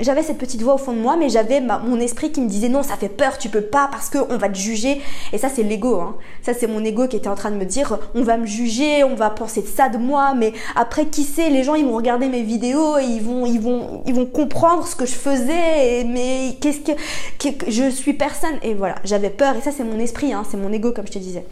j'avais 0.00 0.22
cette 0.22 0.38
petite 0.38 0.62
voix 0.62 0.74
au 0.74 0.78
fond 0.78 0.92
de 0.92 0.98
moi, 0.98 1.16
mais 1.16 1.28
j'avais 1.28 1.60
mon 1.60 1.98
esprit 2.00 2.32
qui 2.32 2.40
me 2.40 2.48
disait 2.48 2.68
non, 2.68 2.82
ça 2.82 2.96
fait 2.96 3.08
peur, 3.08 3.38
tu 3.38 3.48
peux 3.48 3.62
pas 3.62 3.88
parce 3.90 4.10
qu'on 4.10 4.36
va 4.36 4.48
te 4.48 4.58
juger. 4.58 5.00
Et 5.32 5.38
ça, 5.38 5.48
c'est 5.48 5.62
l'ego. 5.62 6.00
Hein. 6.00 6.16
Ça, 6.42 6.54
c'est 6.54 6.66
mon 6.66 6.84
ego 6.84 7.08
qui 7.08 7.16
était 7.16 7.28
en 7.28 7.34
train 7.34 7.50
de 7.50 7.56
me 7.56 7.64
dire 7.64 7.98
on 8.14 8.22
va 8.22 8.36
me 8.36 8.46
juger, 8.46 9.04
on 9.04 9.14
va 9.14 9.30
penser 9.30 9.62
de 9.62 9.66
ça 9.66 9.88
de 9.88 9.98
moi, 9.98 10.34
mais 10.34 10.52
après, 10.76 11.06
qui 11.06 11.24
sait, 11.24 11.50
les 11.50 11.62
gens 11.62 11.74
ils 11.74 11.84
vont 11.84 11.96
regarder 11.96 12.28
mes 12.28 12.42
vidéos 12.42 12.98
et 12.98 13.04
ils 13.04 13.22
vont, 13.22 13.46
ils 13.46 13.60
vont, 13.60 14.02
ils 14.06 14.14
vont 14.14 14.26
comprendre 14.26 14.86
ce 14.86 14.96
que 14.96 15.06
je 15.06 15.14
faisais. 15.14 16.04
mais 16.04 16.56
qu'est-ce 16.60 16.80
que, 16.80 17.70
je 17.70 17.90
suis 17.90 18.14
personne. 18.14 18.58
Et 18.62 18.74
voilà, 18.74 18.96
j'avais 19.04 19.30
peur. 19.30 19.56
Et 19.56 19.60
ça, 19.60 19.70
c'est 19.72 19.84
mon 19.84 19.98
esprit, 19.98 20.32
hein, 20.32 20.44
c'est 20.48 20.56
mon 20.56 20.72
ego, 20.72 20.92
comme 20.92 21.06
je 21.06 21.12
te 21.12 21.18
disais. 21.18 21.44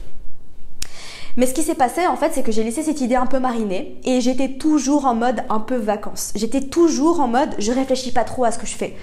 Mais 1.37 1.47
ce 1.47 1.55
qui 1.55 1.63
s'est 1.63 1.75
passé 1.75 2.07
en 2.07 2.17
fait, 2.17 2.33
c'est 2.33 2.43
que 2.43 2.53
j'ai 2.53 2.65
laissé 2.65 2.83
cette 2.83 3.01
idée 3.01 3.17
un 3.17 3.27
peu 3.27 3.39
mariner 3.39 3.99
et 4.05 4.21
j'étais 4.21 4.51
toujours 4.51 5.05
en 5.07 5.15
mode 5.15 5.43
un 5.49 5.61
peu 5.61 5.77
vacances. 5.77 6.33
J'étais 6.35 6.63
toujours 6.63 7.21
en 7.21 7.29
mode 7.29 7.55
je 7.59 7.73
réfléchis 7.73 8.13
pas 8.13 8.25
trop 8.25 8.45
à 8.45 8.53
ce 8.53 8.59
que 8.59 8.67
je 8.67 8.75
fais. 8.75 8.97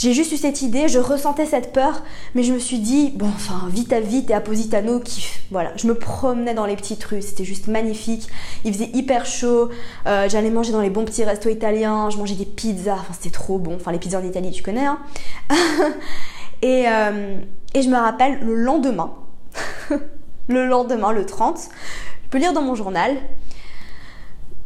J'ai 0.00 0.14
juste 0.14 0.32
eu 0.32 0.38
cette 0.38 0.62
idée, 0.62 0.88
je 0.88 0.98
ressentais 0.98 1.44
cette 1.44 1.74
peur, 1.74 2.02
mais 2.34 2.42
je 2.42 2.54
me 2.54 2.58
suis 2.58 2.78
dit, 2.78 3.12
bon, 3.16 3.26
enfin, 3.26 3.68
vite 3.68 3.92
à 3.92 4.00
vite 4.00 4.30
et 4.30 4.32
à 4.32 4.40
Positano, 4.40 4.98
kiff. 4.98 5.42
Voilà, 5.50 5.72
je 5.76 5.86
me 5.86 5.94
promenais 5.94 6.54
dans 6.54 6.64
les 6.64 6.74
petites 6.74 7.04
rues, 7.04 7.20
c'était 7.20 7.44
juste 7.44 7.66
magnifique. 7.66 8.26
Il 8.64 8.72
faisait 8.72 8.88
hyper 8.94 9.26
chaud, 9.26 9.68
euh, 10.06 10.26
j'allais 10.26 10.48
manger 10.48 10.72
dans 10.72 10.80
les 10.80 10.88
bons 10.88 11.04
petits 11.04 11.22
restos 11.22 11.50
italiens, 11.50 12.08
je 12.08 12.16
mangeais 12.16 12.34
des 12.34 12.46
pizzas, 12.46 12.94
enfin, 12.94 13.12
c'était 13.12 13.28
trop 13.28 13.58
bon. 13.58 13.74
Enfin, 13.74 13.92
les 13.92 13.98
pizzas 13.98 14.20
en 14.20 14.24
Italie, 14.24 14.50
tu 14.52 14.62
connais, 14.62 14.86
hein. 14.86 15.00
et, 16.62 16.88
euh, 16.88 17.36
et 17.74 17.82
je 17.82 17.90
me 17.90 17.98
rappelle 17.98 18.40
le 18.40 18.54
lendemain, 18.54 19.12
le 20.50 20.66
lendemain, 20.66 21.12
le 21.12 21.24
30, 21.24 21.68
je 22.24 22.28
peux 22.28 22.38
lire 22.38 22.52
dans 22.52 22.62
mon 22.62 22.74
journal, 22.74 23.16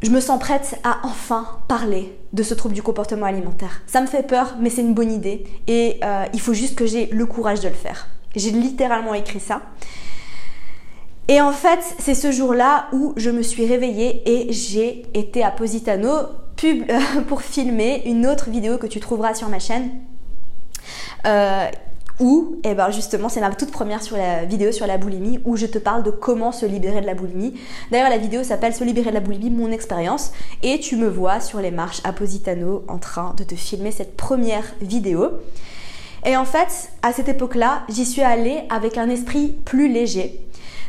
je 0.03 0.11
me 0.11 0.21
sens 0.21 0.39
prête 0.39 0.79
à 0.85 0.99
enfin 1.05 1.47
parler 1.67 2.19
de 2.33 2.43
ce 2.43 2.53
trouble 2.53 2.75
du 2.75 2.83
comportement 2.83 3.27
alimentaire. 3.27 3.83
Ça 3.87 4.01
me 4.01 4.07
fait 4.07 4.27
peur, 4.27 4.57
mais 4.61 4.69
c'est 4.69 4.83
une 4.83 4.95
bonne 4.95 5.13
idée 5.13 5.45
et 5.67 5.99
euh, 6.05 6.27
il 6.35 6.41
faut 6.41 6.53
juste 6.53 6.77
que 6.77 6.87
j'ai 6.87 7.07
le 7.07 7.27
courage 7.27 7.61
de 7.61 7.69
le 7.69 7.75
faire. 7.75 8.09
J'ai 8.37 8.51
littéralement 8.51 9.15
écrit 9.15 9.41
ça. 9.41 9.63
Et 11.29 11.41
en 11.41 11.53
fait, 11.53 11.81
c'est 11.99 12.15
ce 12.15 12.33
jour-là 12.33 12.89
où 12.93 13.15
je 13.17 13.31
me 13.31 13.43
suis 13.43 13.65
réveillée 13.65 14.23
et 14.27 14.53
j'ai 14.53 15.07
été 15.15 15.43
à 15.43 15.51
Positano 15.51 16.11
pour 17.29 17.43
filmer 17.43 18.03
une 18.07 18.27
autre 18.27 18.51
vidéo 18.51 18.79
que 18.79 18.87
tu 18.87 19.01
trouveras 19.01 19.35
sur 19.35 19.49
ma 19.49 19.59
chaîne. 19.59 19.91
Euh, 21.27 21.69
ou, 22.21 22.61
et 22.63 22.71
eh 22.71 22.75
ben 22.75 22.91
justement, 22.91 23.29
c'est 23.29 23.41
ma 23.41 23.51
toute 23.51 23.73
première 23.73 24.01
sur 24.01 24.17
la 24.17 24.45
vidéo 24.45 24.71
sur 24.71 24.87
la 24.87 24.99
boulimie 24.99 25.41
où 25.45 25.57
je 25.57 25.67
te 25.67 25.79
parle 25.79 26.05
de 26.05 26.11
comment 26.11 26.53
se 26.53 26.65
libérer 26.65 27.01
de 27.01 27.07
la 27.07 27.15
boulimie. 27.15 27.55
D'ailleurs, 27.91 28.09
la 28.09 28.19
vidéo 28.19 28.45
s'appelle 28.45 28.73
Se 28.73 28.85
libérer 28.85 29.11
de 29.11 29.15
la 29.15 29.21
boulimie, 29.21 29.51
mon 29.51 29.73
expérience. 29.73 30.33
Et 30.63 30.79
tu 30.79 30.97
me 30.97 31.09
vois 31.09 31.41
sur 31.41 31.61
les 31.61 31.73
marches 31.73 32.01
à 32.05 32.13
Positano 32.13 32.85
en 32.87 32.99
train 32.99 33.35
de 33.37 33.43
te 33.43 33.57
filmer 33.57 33.91
cette 33.91 34.17
première 34.17 34.65
vidéo. 34.81 35.31
Et 36.25 36.37
en 36.37 36.45
fait, 36.45 36.91
à 37.03 37.13
cette 37.13 37.29
époque-là, 37.29 37.83
j'y 37.89 38.07
suis 38.07 38.23
allée 38.23 38.63
avec 38.71 38.97
un 38.97 39.09
esprit 39.09 39.49
plus 39.65 39.93
léger. 39.93 40.41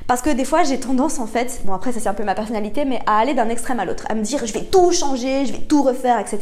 Parce 0.05 0.22
que 0.22 0.29
des 0.29 0.46
fois, 0.46 0.63
j'ai 0.63 0.79
tendance, 0.79 1.17
en 1.17 1.25
fait, 1.25 1.62
bon 1.65 1.74
après 1.74 1.91
ça 1.91 2.00
c'est 2.00 2.10
un 2.10 2.13
peu 2.13 2.24
ma 2.24 2.36
personnalité, 2.36 2.86
mais 2.86 3.00
à 3.08 3.17
aller 3.17 3.34
d'un 3.34 3.50
extrême 3.50 3.79
à 3.79 3.86
l'autre, 3.86 4.05
à 4.08 4.13
me 4.13 4.22
dire 4.22 4.46
je 4.46 4.53
vais 4.53 4.63
tout 4.63 4.91
changer, 4.91 5.48
je 5.48 5.53
vais 5.53 5.60
tout 5.60 5.82
refaire, 5.82 6.20
etc. 6.20 6.39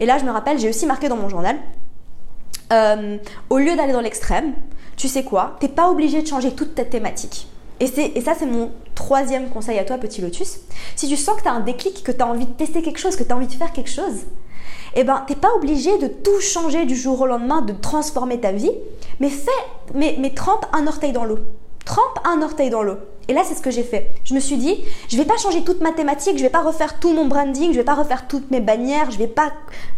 Et 0.00 0.06
là, 0.06 0.18
je 0.18 0.24
me 0.24 0.30
rappelle, 0.30 0.58
j'ai 0.58 0.68
aussi 0.68 0.84
marqué 0.84 1.08
dans 1.08 1.16
mon 1.16 1.30
journal, 1.30 1.56
euh, 2.74 3.16
au 3.50 3.58
lieu 3.58 3.76
d'aller 3.76 3.92
dans 3.92 4.00
l'extrême, 4.00 4.54
tu 4.96 5.08
sais 5.08 5.24
quoi? 5.24 5.56
T'es 5.60 5.68
pas 5.68 5.88
obligé 5.90 6.22
de 6.22 6.26
changer 6.26 6.52
toute 6.52 6.74
ta 6.74 6.84
thématique. 6.84 7.48
Et, 7.80 7.86
et 7.86 8.20
ça, 8.20 8.34
c'est 8.38 8.46
mon 8.46 8.70
troisième 8.94 9.48
conseil 9.48 9.78
à 9.78 9.84
toi, 9.84 9.98
petit 9.98 10.20
lotus. 10.20 10.60
Si 10.96 11.08
tu 11.08 11.16
sens 11.16 11.36
que 11.36 11.42
tu 11.42 11.48
as 11.48 11.52
un 11.52 11.60
déclic, 11.60 12.02
que 12.04 12.12
tu 12.12 12.22
as 12.22 12.26
envie 12.26 12.46
de 12.46 12.52
tester 12.52 12.82
quelque 12.82 12.98
chose, 12.98 13.16
que 13.16 13.24
tu 13.24 13.32
as 13.32 13.36
envie 13.36 13.46
de 13.46 13.52
faire 13.52 13.72
quelque 13.72 13.90
chose, 13.90 14.26
eh 14.94 15.04
ben, 15.04 15.24
t'es 15.26 15.34
pas 15.34 15.52
obligé 15.56 15.98
de 15.98 16.06
tout 16.06 16.40
changer 16.40 16.86
du 16.86 16.94
jour 16.94 17.20
au 17.20 17.26
lendemain, 17.26 17.62
de 17.62 17.72
transformer 17.72 18.38
ta 18.40 18.52
vie, 18.52 18.70
mais 19.20 19.28
fais, 19.28 19.50
mais, 19.94 20.16
mais 20.18 20.30
trempe 20.30 20.66
un 20.72 20.86
orteil 20.86 21.12
dans 21.12 21.24
l'eau. 21.24 21.38
Trempe 21.84 22.20
un 22.24 22.40
orteil 22.42 22.70
dans 22.70 22.82
l'eau. 22.82 22.96
Et 23.28 23.32
là, 23.32 23.42
c'est 23.44 23.54
ce 23.54 23.62
que 23.62 23.70
j'ai 23.70 23.82
fait. 23.82 24.10
Je 24.24 24.34
me 24.34 24.40
suis 24.40 24.56
dit, 24.56 24.84
je 25.08 25.16
vais 25.16 25.24
pas 25.24 25.36
changer 25.36 25.64
toute 25.64 25.80
ma 25.80 25.92
thématique, 25.92 26.36
je 26.36 26.42
vais 26.42 26.50
pas 26.50 26.62
refaire 26.62 26.98
tout 26.98 27.12
mon 27.12 27.26
branding, 27.26 27.72
je 27.72 27.78
vais 27.78 27.84
pas 27.84 27.94
refaire 27.94 28.26
toutes 28.26 28.50
mes 28.50 28.60
bannières, 28.60 29.10
je 29.10 29.18
vais 29.18 29.26
pas, 29.26 29.52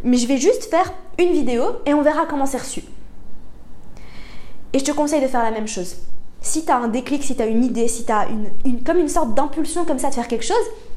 mais 0.04 0.16
je 0.16 0.26
vais 0.26 0.38
juste 0.38 0.64
faire 0.64 0.92
une 1.18 1.32
vidéo 1.32 1.64
et 1.86 1.94
on 1.94 2.02
verra 2.02 2.26
comment 2.26 2.46
c'est 2.46 2.58
reçu. 2.58 2.84
Et 4.72 4.78
je 4.78 4.84
te 4.84 4.92
conseille 4.92 5.22
de 5.22 5.28
faire 5.28 5.42
la 5.42 5.50
même 5.50 5.68
chose. 5.68 5.96
Si 6.40 6.64
tu 6.64 6.70
as 6.70 6.76
un 6.76 6.88
déclic, 6.88 7.24
si 7.24 7.34
tu 7.34 7.42
as 7.42 7.46
une 7.46 7.64
idée, 7.64 7.88
si 7.88 8.04
tu 8.04 8.12
as 8.12 8.26
une, 8.64 8.82
comme 8.84 8.98
une 8.98 9.08
sorte 9.08 9.34
d'impulsion 9.34 9.84
comme 9.84 9.98
ça 9.98 10.10
de 10.10 10.14
faire 10.14 10.28
quelque 10.28 10.44
chose, 10.44 10.56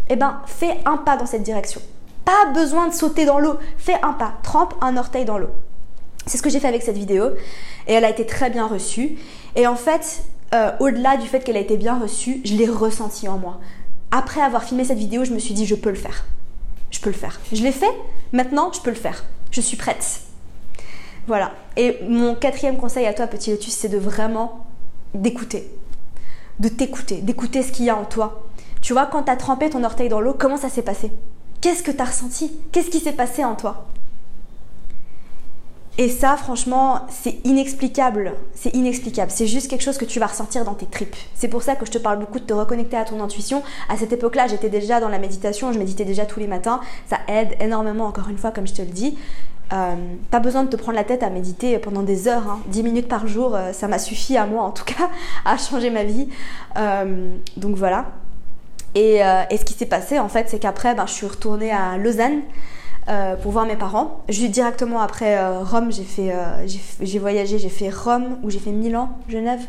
eh 0.10 0.16
ben, 0.16 0.42
fais 0.46 0.78
un 0.86 0.98
pas 0.98 1.18
dans 1.18 1.26
cette 1.26 1.44
direction. 1.44 1.82
Pas 2.26 2.52
besoin 2.54 2.88
de 2.88 2.94
sauter 2.94 3.26
dans 3.26 3.40
l'eau. 3.40 3.56
Fais 3.78 3.96
un 4.04 4.14
pas, 4.14 4.34
trempe 4.44 4.76
un 4.82 4.98
orteil 4.98 5.26
dans 5.26 5.38
l'eau. 5.38 5.50
C'est 6.26 6.38
ce 6.38 6.44
que 6.44 6.50
j'ai 6.50 6.60
fait 6.60 6.68
avec 6.68 6.84
cette 6.84 6.98
vidéo 6.98 7.30
et 7.88 7.94
elle 7.94 8.06
a 8.06 8.10
été 8.10 8.26
très 8.26 8.50
bien 8.50 8.68
reçue. 8.68 9.18
Et 9.56 9.66
en 9.66 9.76
fait, 9.76 10.24
euh, 10.54 10.72
au-delà 10.80 11.18
du 11.18 11.28
fait 11.28 11.42
qu'elle 11.42 11.58
a 11.58 11.62
été 11.62 11.78
bien 11.78 12.00
reçue, 12.00 12.42
je 12.44 12.56
l'ai 12.56 12.68
ressenti 12.68 13.28
en 13.28 13.38
moi. 13.38 13.60
Après 14.12 14.42
avoir 14.42 14.64
filmé 14.64 14.84
cette 14.84 14.98
vidéo, 14.98 15.24
je 15.24 15.32
me 15.32 15.40
suis 15.40 15.54
dit, 15.54 15.66
je 15.66 15.76
peux 15.76 15.90
le 15.90 15.96
faire. 15.96 16.26
Je 16.90 17.00
peux 17.00 17.10
le 17.10 17.16
faire. 17.16 17.40
Je 17.54 17.62
l'ai 17.62 17.72
fait, 17.72 17.94
maintenant, 18.34 18.72
je 18.74 18.82
peux 18.82 18.90
le 18.90 18.96
faire. 18.96 19.26
Je 19.52 19.62
suis 19.62 19.78
prête. 19.78 20.22
Voilà. 21.28 21.52
Et 21.78 22.00
mon 22.08 22.34
quatrième 22.34 22.78
conseil 22.78 23.06
à 23.06 23.14
toi, 23.14 23.28
petit 23.28 23.52
lotus, 23.52 23.74
c'est 23.74 23.90
de 23.90 23.98
vraiment 23.98 24.66
d'écouter. 25.14 25.72
De 26.60 26.70
t'écouter, 26.70 27.18
d'écouter 27.22 27.62
ce 27.62 27.72
qu'il 27.72 27.86
y 27.86 27.90
a 27.90 27.96
en 27.96 28.06
toi. 28.06 28.48
Tu 28.82 28.94
vois, 28.94 29.06
quand 29.06 29.24
tu 29.24 29.32
as 29.32 29.36
trempé 29.36 29.70
ton 29.70 29.84
orteil 29.84 30.10
dans 30.10 30.22
l'eau, 30.22 30.36
comment 30.38 30.58
ça 30.58 30.70
s'est 30.70 30.82
passé? 30.82 31.12
Qu'est-ce 31.62 31.84
que 31.84 31.92
tu 31.92 32.02
as 32.02 32.06
ressenti? 32.06 32.52
Qu'est-ce 32.72 32.90
qui 32.90 33.00
s'est 33.00 33.14
passé 33.14 33.46
en 33.46 33.56
toi? 33.56 33.88
Et 36.00 36.08
ça, 36.08 36.38
franchement, 36.38 37.02
c'est 37.10 37.46
inexplicable. 37.46 38.32
C'est 38.54 38.74
inexplicable. 38.74 39.30
C'est 39.32 39.48
juste 39.48 39.70
quelque 39.70 39.84
chose 39.84 39.98
que 39.98 40.06
tu 40.06 40.18
vas 40.18 40.28
ressentir 40.28 40.64
dans 40.64 40.74
tes 40.74 40.86
tripes. 40.86 41.18
C'est 41.36 41.50
pour 41.50 41.62
ça 41.62 41.76
que 41.76 41.86
je 41.86 41.92
te 41.92 41.98
parle 41.98 42.20
beaucoup 42.20 42.40
de 42.40 42.46
te 42.46 42.54
reconnecter 42.54 42.96
à 42.96 43.04
ton 43.04 43.22
intuition. 43.22 43.62
À 43.90 43.98
cette 43.98 44.14
époque-là, 44.14 44.48
j'étais 44.48 44.70
déjà 44.70 45.02
dans 45.02 45.10
la 45.10 45.20
méditation. 45.20 45.74
Je 45.74 45.78
méditais 45.78 46.06
déjà 46.06 46.26
tous 46.26 46.40
les 46.40 46.48
matins. 46.48 46.80
Ça 47.10 47.18
aide 47.28 47.50
énormément, 47.60 48.06
encore 48.06 48.30
une 48.30 48.38
fois, 48.38 48.52
comme 48.52 48.66
je 48.66 48.76
te 48.76 48.82
le 48.82 48.88
dis. 48.88 49.18
Euh, 49.74 49.96
pas 50.32 50.40
besoin 50.40 50.64
de 50.64 50.70
te 50.70 50.78
prendre 50.78 50.96
la 50.96 51.04
tête 51.04 51.22
à 51.22 51.30
méditer 51.30 51.78
pendant 51.80 52.02
des 52.02 52.30
heures, 52.30 52.50
hein. 52.50 52.62
10 52.68 52.82
minutes 52.82 53.10
par 53.10 53.28
jour, 53.28 53.54
euh, 53.54 53.74
ça 53.74 53.90
m'a 53.90 54.00
suffi 54.00 54.36
à 54.36 54.48
moi 54.48 54.64
en 54.64 54.72
tout 54.72 54.86
cas 54.86 55.10
à 55.46 55.58
changer 55.58 55.90
ma 55.90 56.06
vie. 56.06 56.30
Euh, 56.78 57.36
donc 57.58 57.76
voilà. 57.76 58.06
Et, 58.96 59.20
ce 59.20 59.66
qui 59.66 59.74
s'est 59.74 59.86
passé 59.86 60.18
en 60.18 60.30
fait, 60.30 60.48
c'est 60.50 60.60
qu'après, 60.60 60.96
ben, 60.96 61.06
je 61.06 61.12
suis 61.12 61.28
retournée 61.28 61.72
à 61.72 61.98
Lausanne. 61.98 62.42
Euh, 63.10 63.36
pour 63.36 63.52
voir 63.52 63.66
mes 63.66 63.76
parents. 63.76 64.22
Je, 64.30 64.46
directement 64.46 65.00
après 65.00 65.36
euh, 65.36 65.64
Rome, 65.64 65.92
j'ai 65.92 66.04
fait, 66.04 66.32
euh, 66.32 66.68
j'ai 67.02 67.18
voyagé, 67.18 67.58
j'ai 67.58 67.70
fait 67.70 67.90
Rome 67.90 68.38
ou 68.44 68.52
j'ai 68.52 68.60
fait 68.60 68.70
Milan, 68.70 69.10
Genève. 69.28 69.62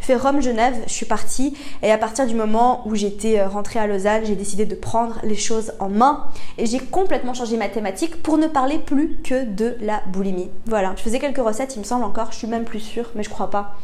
J'ai 0.00 0.06
fait 0.06 0.16
Rome, 0.16 0.42
Genève, 0.42 0.74
je 0.88 0.92
suis 0.92 1.06
partie 1.06 1.56
et 1.84 1.92
à 1.92 1.98
partir 1.98 2.26
du 2.26 2.34
moment 2.34 2.82
où 2.88 2.96
j'étais 2.96 3.44
rentrée 3.44 3.78
à 3.78 3.86
Lausanne, 3.86 4.22
j'ai 4.24 4.34
décidé 4.34 4.66
de 4.66 4.74
prendre 4.74 5.20
les 5.22 5.36
choses 5.36 5.74
en 5.78 5.88
main 5.88 6.24
et 6.56 6.66
j'ai 6.66 6.80
complètement 6.80 7.34
changé 7.34 7.56
ma 7.56 7.68
thématique 7.68 8.20
pour 8.20 8.36
ne 8.36 8.48
parler 8.48 8.78
plus 8.78 9.18
que 9.22 9.44
de 9.44 9.76
la 9.80 10.02
boulimie. 10.08 10.50
Voilà, 10.66 10.92
je 10.96 11.02
faisais 11.02 11.20
quelques 11.20 11.38
recettes, 11.38 11.76
il 11.76 11.78
me 11.78 11.84
semble 11.84 12.02
encore, 12.02 12.32
je 12.32 12.38
suis 12.38 12.48
même 12.48 12.64
plus 12.64 12.80
sûre, 12.80 13.12
mais 13.14 13.22
je 13.22 13.30
crois 13.30 13.50
pas. 13.50 13.76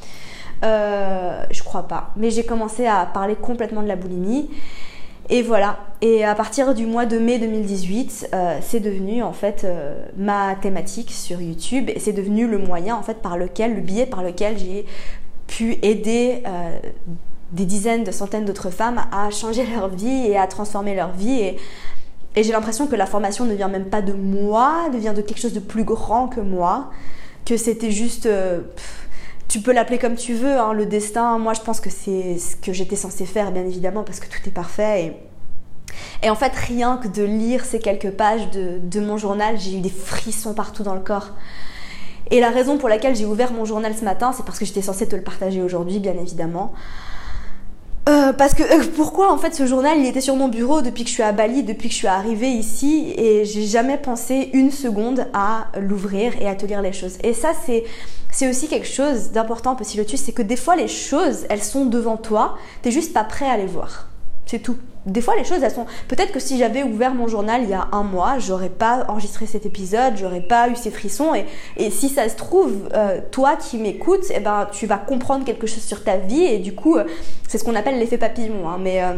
je 0.62 1.62
crois 1.62 1.87
pas. 1.87 2.11
Mais 2.16 2.33
j'ai 2.33 2.42
commencé 2.42 2.85
à 2.88 3.07
parler 3.07 3.37
complètement 3.37 3.83
de 3.83 3.88
la 3.88 3.96
boulimie. 3.96 4.50
Et 5.31 5.43
voilà. 5.43 5.79
Et 6.03 6.25
à 6.25 6.35
partir 6.35 6.75
du 6.75 6.87
mois 6.87 7.07
de 7.07 7.19
mai 7.19 7.39
2018, 7.39 8.29
euh, 8.35 8.59
c'est 8.61 8.81
devenu 8.81 9.23
en 9.23 9.33
fait 9.33 9.65
euh, 9.65 10.05
ma 10.17 10.55
thématique 10.55 11.11
sur 11.11 11.41
YouTube 11.41 11.89
et 11.89 11.99
c'est 11.99 12.13
devenu 12.13 12.47
le 12.47 12.59
moyen 12.59 12.95
en 12.95 13.03
fait 13.03 13.23
par 13.23 13.39
lequel, 13.39 13.75
le 13.75 13.81
biais 13.81 14.07
par 14.07 14.23
lequel 14.23 14.59
j'ai 14.59 14.85
pu 15.47 15.79
aider 15.83 16.43
euh, 16.47 16.79
des 17.53 17.65
dizaines, 17.65 18.05
de 18.05 18.11
centaines 18.11 18.45
d'autres 18.45 18.71
femmes 18.71 19.03
à 19.13 19.31
changer 19.31 19.65
leur 19.75 19.89
vie 19.89 20.27
et 20.27 20.37
à 20.37 20.47
transformer 20.47 20.95
leur 20.95 21.13
vie. 21.13 21.41
Et, 21.41 21.57
j'ai 22.37 22.51
l'impression 22.51 22.89
que 22.89 22.97
la 22.97 23.07
formation 23.07 23.45
ne 23.45 23.55
vient 23.55 23.69
même 23.69 23.85
pas 23.85 24.03
de 24.03 24.13
moi, 24.13 24.89
ne 24.93 24.99
vient 24.99 25.13
de 25.15 25.23
quelque 25.23 25.41
chose 25.41 25.53
de 25.53 25.61
plus 25.61 25.85
grand 25.85 26.27
que 26.27 26.41
moi, 26.41 26.91
que 27.45 27.57
c'était 27.57 27.93
juste 27.93 28.29
tu 29.48 29.61
peux 29.61 29.72
l'appeler 29.72 29.98
comme 29.98 30.16
tu 30.16 30.35
veux, 30.35 30.59
hein, 30.59 30.72
le 30.72 30.87
destin. 30.87 31.38
Moi, 31.38 31.54
je 31.54 31.61
pense 31.61 31.80
que 31.80 31.90
c'est 31.90 32.38
ce 32.38 32.57
que 32.57 32.72
j'étais 32.72 32.96
censée 32.96 33.26
faire, 33.26 33.52
bien 33.52 33.64
évidemment, 33.64 34.02
parce 34.02 34.20
que 34.20 34.26
tout 34.26 34.40
est 34.46 34.52
parfait. 34.52 35.16
Et, 36.22 36.30
en 36.30 36.35
fait, 36.35 36.52
rien 36.54 36.96
que 36.96 37.09
de 37.09 37.22
lire 37.22 37.64
ces 37.64 37.78
quelques 37.78 38.11
pages 38.11 38.50
de, 38.50 39.00
mon 39.00 39.16
journal, 39.16 39.59
j'ai 39.59 39.76
eu 39.76 39.80
des 39.80 39.90
frissons 39.90 40.54
partout 40.54 40.83
dans 40.83 40.94
le 40.94 41.00
corps. 41.00 41.30
Et 42.30 42.40
la 42.40 42.50
raison 42.50 42.78
pour 42.78 42.88
laquelle 42.88 43.14
j'ai 43.14 43.26
ouvert 43.26 43.52
mon 43.52 43.64
journal 43.64 43.94
ce 43.94 44.04
matin, 44.04 44.33
c'est 44.33 44.44
parce 44.44 44.59
que 44.59 44.64
j'étais 44.64 44.83
censée 44.83 45.07
te 45.07 45.14
le 45.14 45.22
partager 45.22 45.62
aujourd'hui, 45.62 45.98
bien 45.98 46.14
évidemment. 46.14 46.72
Euh, 48.07 48.35
parce 48.35 48.53
que 48.53 48.62
euh, 48.62 48.85
pourquoi 48.95 49.33
en 49.33 49.38
fait 49.38 49.55
ce 49.55 49.64
journal 49.64 49.99
il 49.99 50.07
était 50.07 50.21
sur 50.21 50.37
mon 50.37 50.49
bureau 50.49 50.83
depuis 50.83 51.05
que 51.05 51.09
je 51.09 51.14
suis 51.14 51.23
à 51.23 51.33
Bali, 51.33 51.62
depuis 51.62 51.88
que 51.88 51.95
je 51.95 51.99
suis 52.01 52.07
arrivée 52.07 52.51
ici 52.51 53.14
et 53.17 53.47
j'ai 53.47 53.64
jamais 53.64 53.97
pensé 53.97 54.51
une 54.53 54.71
seconde 54.71 55.27
à 55.33 55.69
l'ouvrir 55.81 56.35
et 56.38 56.47
à 56.47 56.55
te 56.55 56.67
lire 56.67 56.83
les 56.83 56.93
choses. 56.93 57.17
Et 57.23 57.33
ça 57.33 57.53
c'est 57.64 57.85
c'est 58.31 58.47
aussi 58.49 58.69
quelque 58.69 58.87
chose 58.87 59.31
d'important 59.31 59.75
Petit 59.75 59.97
Lotus, 59.97 60.21
c'est 60.21 60.33
que 60.33 60.43
des 60.43 60.57
fois 60.57 60.77
les 60.77 60.88
choses, 60.88 61.47
elles 61.49 61.62
sont 61.62 61.87
devant 61.87 62.19
toi, 62.19 62.59
t'es 62.83 62.90
juste 62.90 63.14
pas 63.14 63.25
prêt 63.25 63.49
à 63.49 63.57
les 63.57 63.67
voir. 63.67 64.09
C'est 64.45 64.59
tout. 64.59 64.77
Des 65.07 65.21
fois, 65.21 65.37
les 65.37 65.45
choses, 65.45 65.62
elles 65.62 65.71
sont. 65.71 65.85
Peut-être 66.09 66.33
que 66.33 66.40
si 66.40 66.59
j'avais 66.59 66.83
ouvert 66.83 67.14
mon 67.14 67.29
journal 67.29 67.62
il 67.62 67.69
y 67.69 67.75
a 67.75 67.88
un 67.93 68.03
mois, 68.03 68.38
j'aurais 68.38 68.71
pas 68.71 69.05
enregistré 69.09 69.45
cet 69.45 69.67
épisode, 69.67 70.14
j'aurais 70.17 70.40
pas 70.40 70.69
eu 70.69 70.77
ces 70.77 70.90
frissons. 70.90 71.33
Et, 71.77 71.90
si 71.90 72.09
ça 72.09 72.29
se 72.29 72.37
trouve, 72.37 72.88
euh, 72.95 73.21
toi 73.31 73.57
qui 73.57 73.77
m'écoutes, 73.77 74.25
eh 74.35 74.40
ben, 74.40 74.67
tu 74.73 74.87
vas 74.87 74.97
comprendre 74.97 75.45
quelque 75.45 75.67
chose 75.67 75.83
sur 75.83 76.05
ta 76.05 76.17
vie. 76.17 76.43
Et 76.43 76.59
du 76.59 76.75
coup, 76.75 76.97
euh, 76.97 77.05
c'est 77.49 77.59
ce 77.59 77.64
qu'on 77.64 77.75
appelle 77.75 77.99
l'effet 77.99 78.19
papillon. 78.19 78.69
Hein, 78.69 78.79
mais. 78.81 79.03
Euh, 79.03 79.14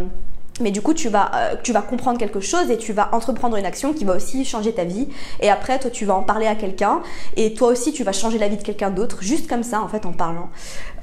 mais 0.59 0.70
du 0.70 0.81
coup, 0.81 0.94
tu 0.94 1.11
vas, 1.11 1.31
tu 1.62 1.75
vas 1.75 1.83
comprendre 1.83 2.18
quelque 2.18 2.40
chose 2.40 2.70
et 2.70 2.79
tu 2.79 2.94
vas 2.94 3.11
entreprendre 3.12 3.59
une 3.59 3.66
action 3.66 3.92
qui 3.92 4.07
va 4.07 4.16
aussi 4.16 4.42
changer 4.46 4.72
ta 4.72 4.85
vie. 4.85 5.07
Et 5.40 5.51
après, 5.51 5.79
toi, 5.79 5.90
tu 5.90 6.07
vas 6.07 6.14
en 6.14 6.22
parler 6.22 6.46
à 6.46 6.55
quelqu'un. 6.55 7.03
Et 7.37 7.53
toi 7.53 7.68
aussi, 7.68 7.92
tu 7.92 8.05
vas 8.05 8.12
changer 8.12 8.38
la 8.38 8.49
vie 8.49 8.57
de 8.57 8.62
quelqu'un 8.62 8.88
d'autre, 8.88 9.18
juste 9.20 9.51
comme 9.51 9.62
ça, 9.62 9.83
en 9.83 9.88
fait, 9.88 10.07
en 10.07 10.14
parlant. 10.14 10.49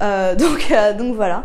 Donc, 0.00 0.74
donc 0.98 1.14
voilà. 1.14 1.44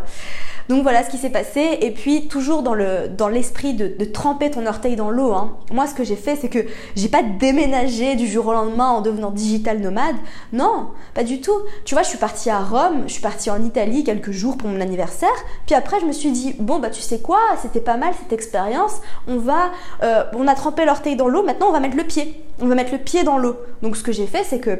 Donc 0.70 0.84
voilà 0.84 1.02
ce 1.02 1.10
qui 1.10 1.18
s'est 1.18 1.30
passé. 1.30 1.78
Et 1.80 1.90
puis 1.90 2.28
toujours 2.28 2.62
dans 2.62 2.74
le 2.74 3.08
dans 3.08 3.26
l'esprit 3.26 3.74
de, 3.74 4.04
tremper 4.04 4.52
ton 4.52 4.66
orteil 4.66 4.94
dans 4.94 5.10
l'eau. 5.10 5.32
Hein. 5.32 5.56
Moi, 5.72 5.88
ce 5.88 5.94
que 5.94 6.04
j'ai 6.04 6.14
fait, 6.14 6.36
c'est 6.36 6.48
que 6.48 6.60
j'ai 6.94 7.08
pas 7.08 7.24
déménagé 7.24 8.14
du 8.14 8.28
jour 8.28 8.46
au 8.46 8.52
lendemain 8.52 8.90
en 8.90 9.00
devenant 9.00 9.32
digital 9.32 9.80
nomade. 9.80 10.14
Non, 10.52 10.90
pas 11.12 11.24
du 11.24 11.40
tout. 11.40 11.58
Tu 11.84 11.96
vois, 11.96 12.04
je 12.04 12.08
suis 12.10 12.18
partie 12.18 12.50
à 12.50 12.60
Rome, 12.60 13.02
je 13.08 13.14
suis 13.14 13.20
partie 13.20 13.50
en 13.50 13.60
Italie 13.64 14.04
quelques 14.04 14.30
jours 14.30 14.56
pour 14.56 14.68
mon 14.68 14.80
anniversaire. 14.80 15.28
Puis 15.66 15.74
après, 15.74 15.98
je 15.98 16.06
me 16.06 16.12
suis 16.12 16.30
dit 16.30 16.54
bon 16.60 16.78
bah 16.78 16.90
tu 16.90 17.00
sais 17.00 17.18
quoi, 17.18 17.40
c'était 17.60 17.80
pas 17.80 17.96
mal 17.96 18.14
cette 18.22 18.32
expérience. 18.32 19.00
On 19.26 19.38
va, 19.38 19.72
euh, 20.04 20.22
on 20.34 20.46
a 20.46 20.54
trempé 20.54 20.84
l'orteil 20.84 21.16
dans 21.16 21.26
l'eau. 21.26 21.42
Maintenant, 21.42 21.66
on 21.70 21.72
va 21.72 21.80
mettre 21.80 21.96
le 21.96 22.04
pied. 22.04 22.44
On 22.60 22.68
va 22.68 22.76
mettre 22.76 22.92
le 22.92 22.98
pied 22.98 23.24
dans 23.24 23.38
l'eau. 23.38 23.56
Donc 23.82 23.96
ce 23.96 24.04
que 24.04 24.12
j'ai 24.12 24.28
fait, 24.28 24.44
c'est 24.44 24.60
que 24.60 24.78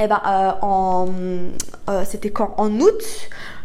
eh 0.00 0.08
ben, 0.08 0.20
euh, 0.26 0.50
en, 0.62 1.06
euh, 1.88 2.02
c'était 2.04 2.30
quand? 2.30 2.54
En 2.56 2.80
août, 2.80 3.02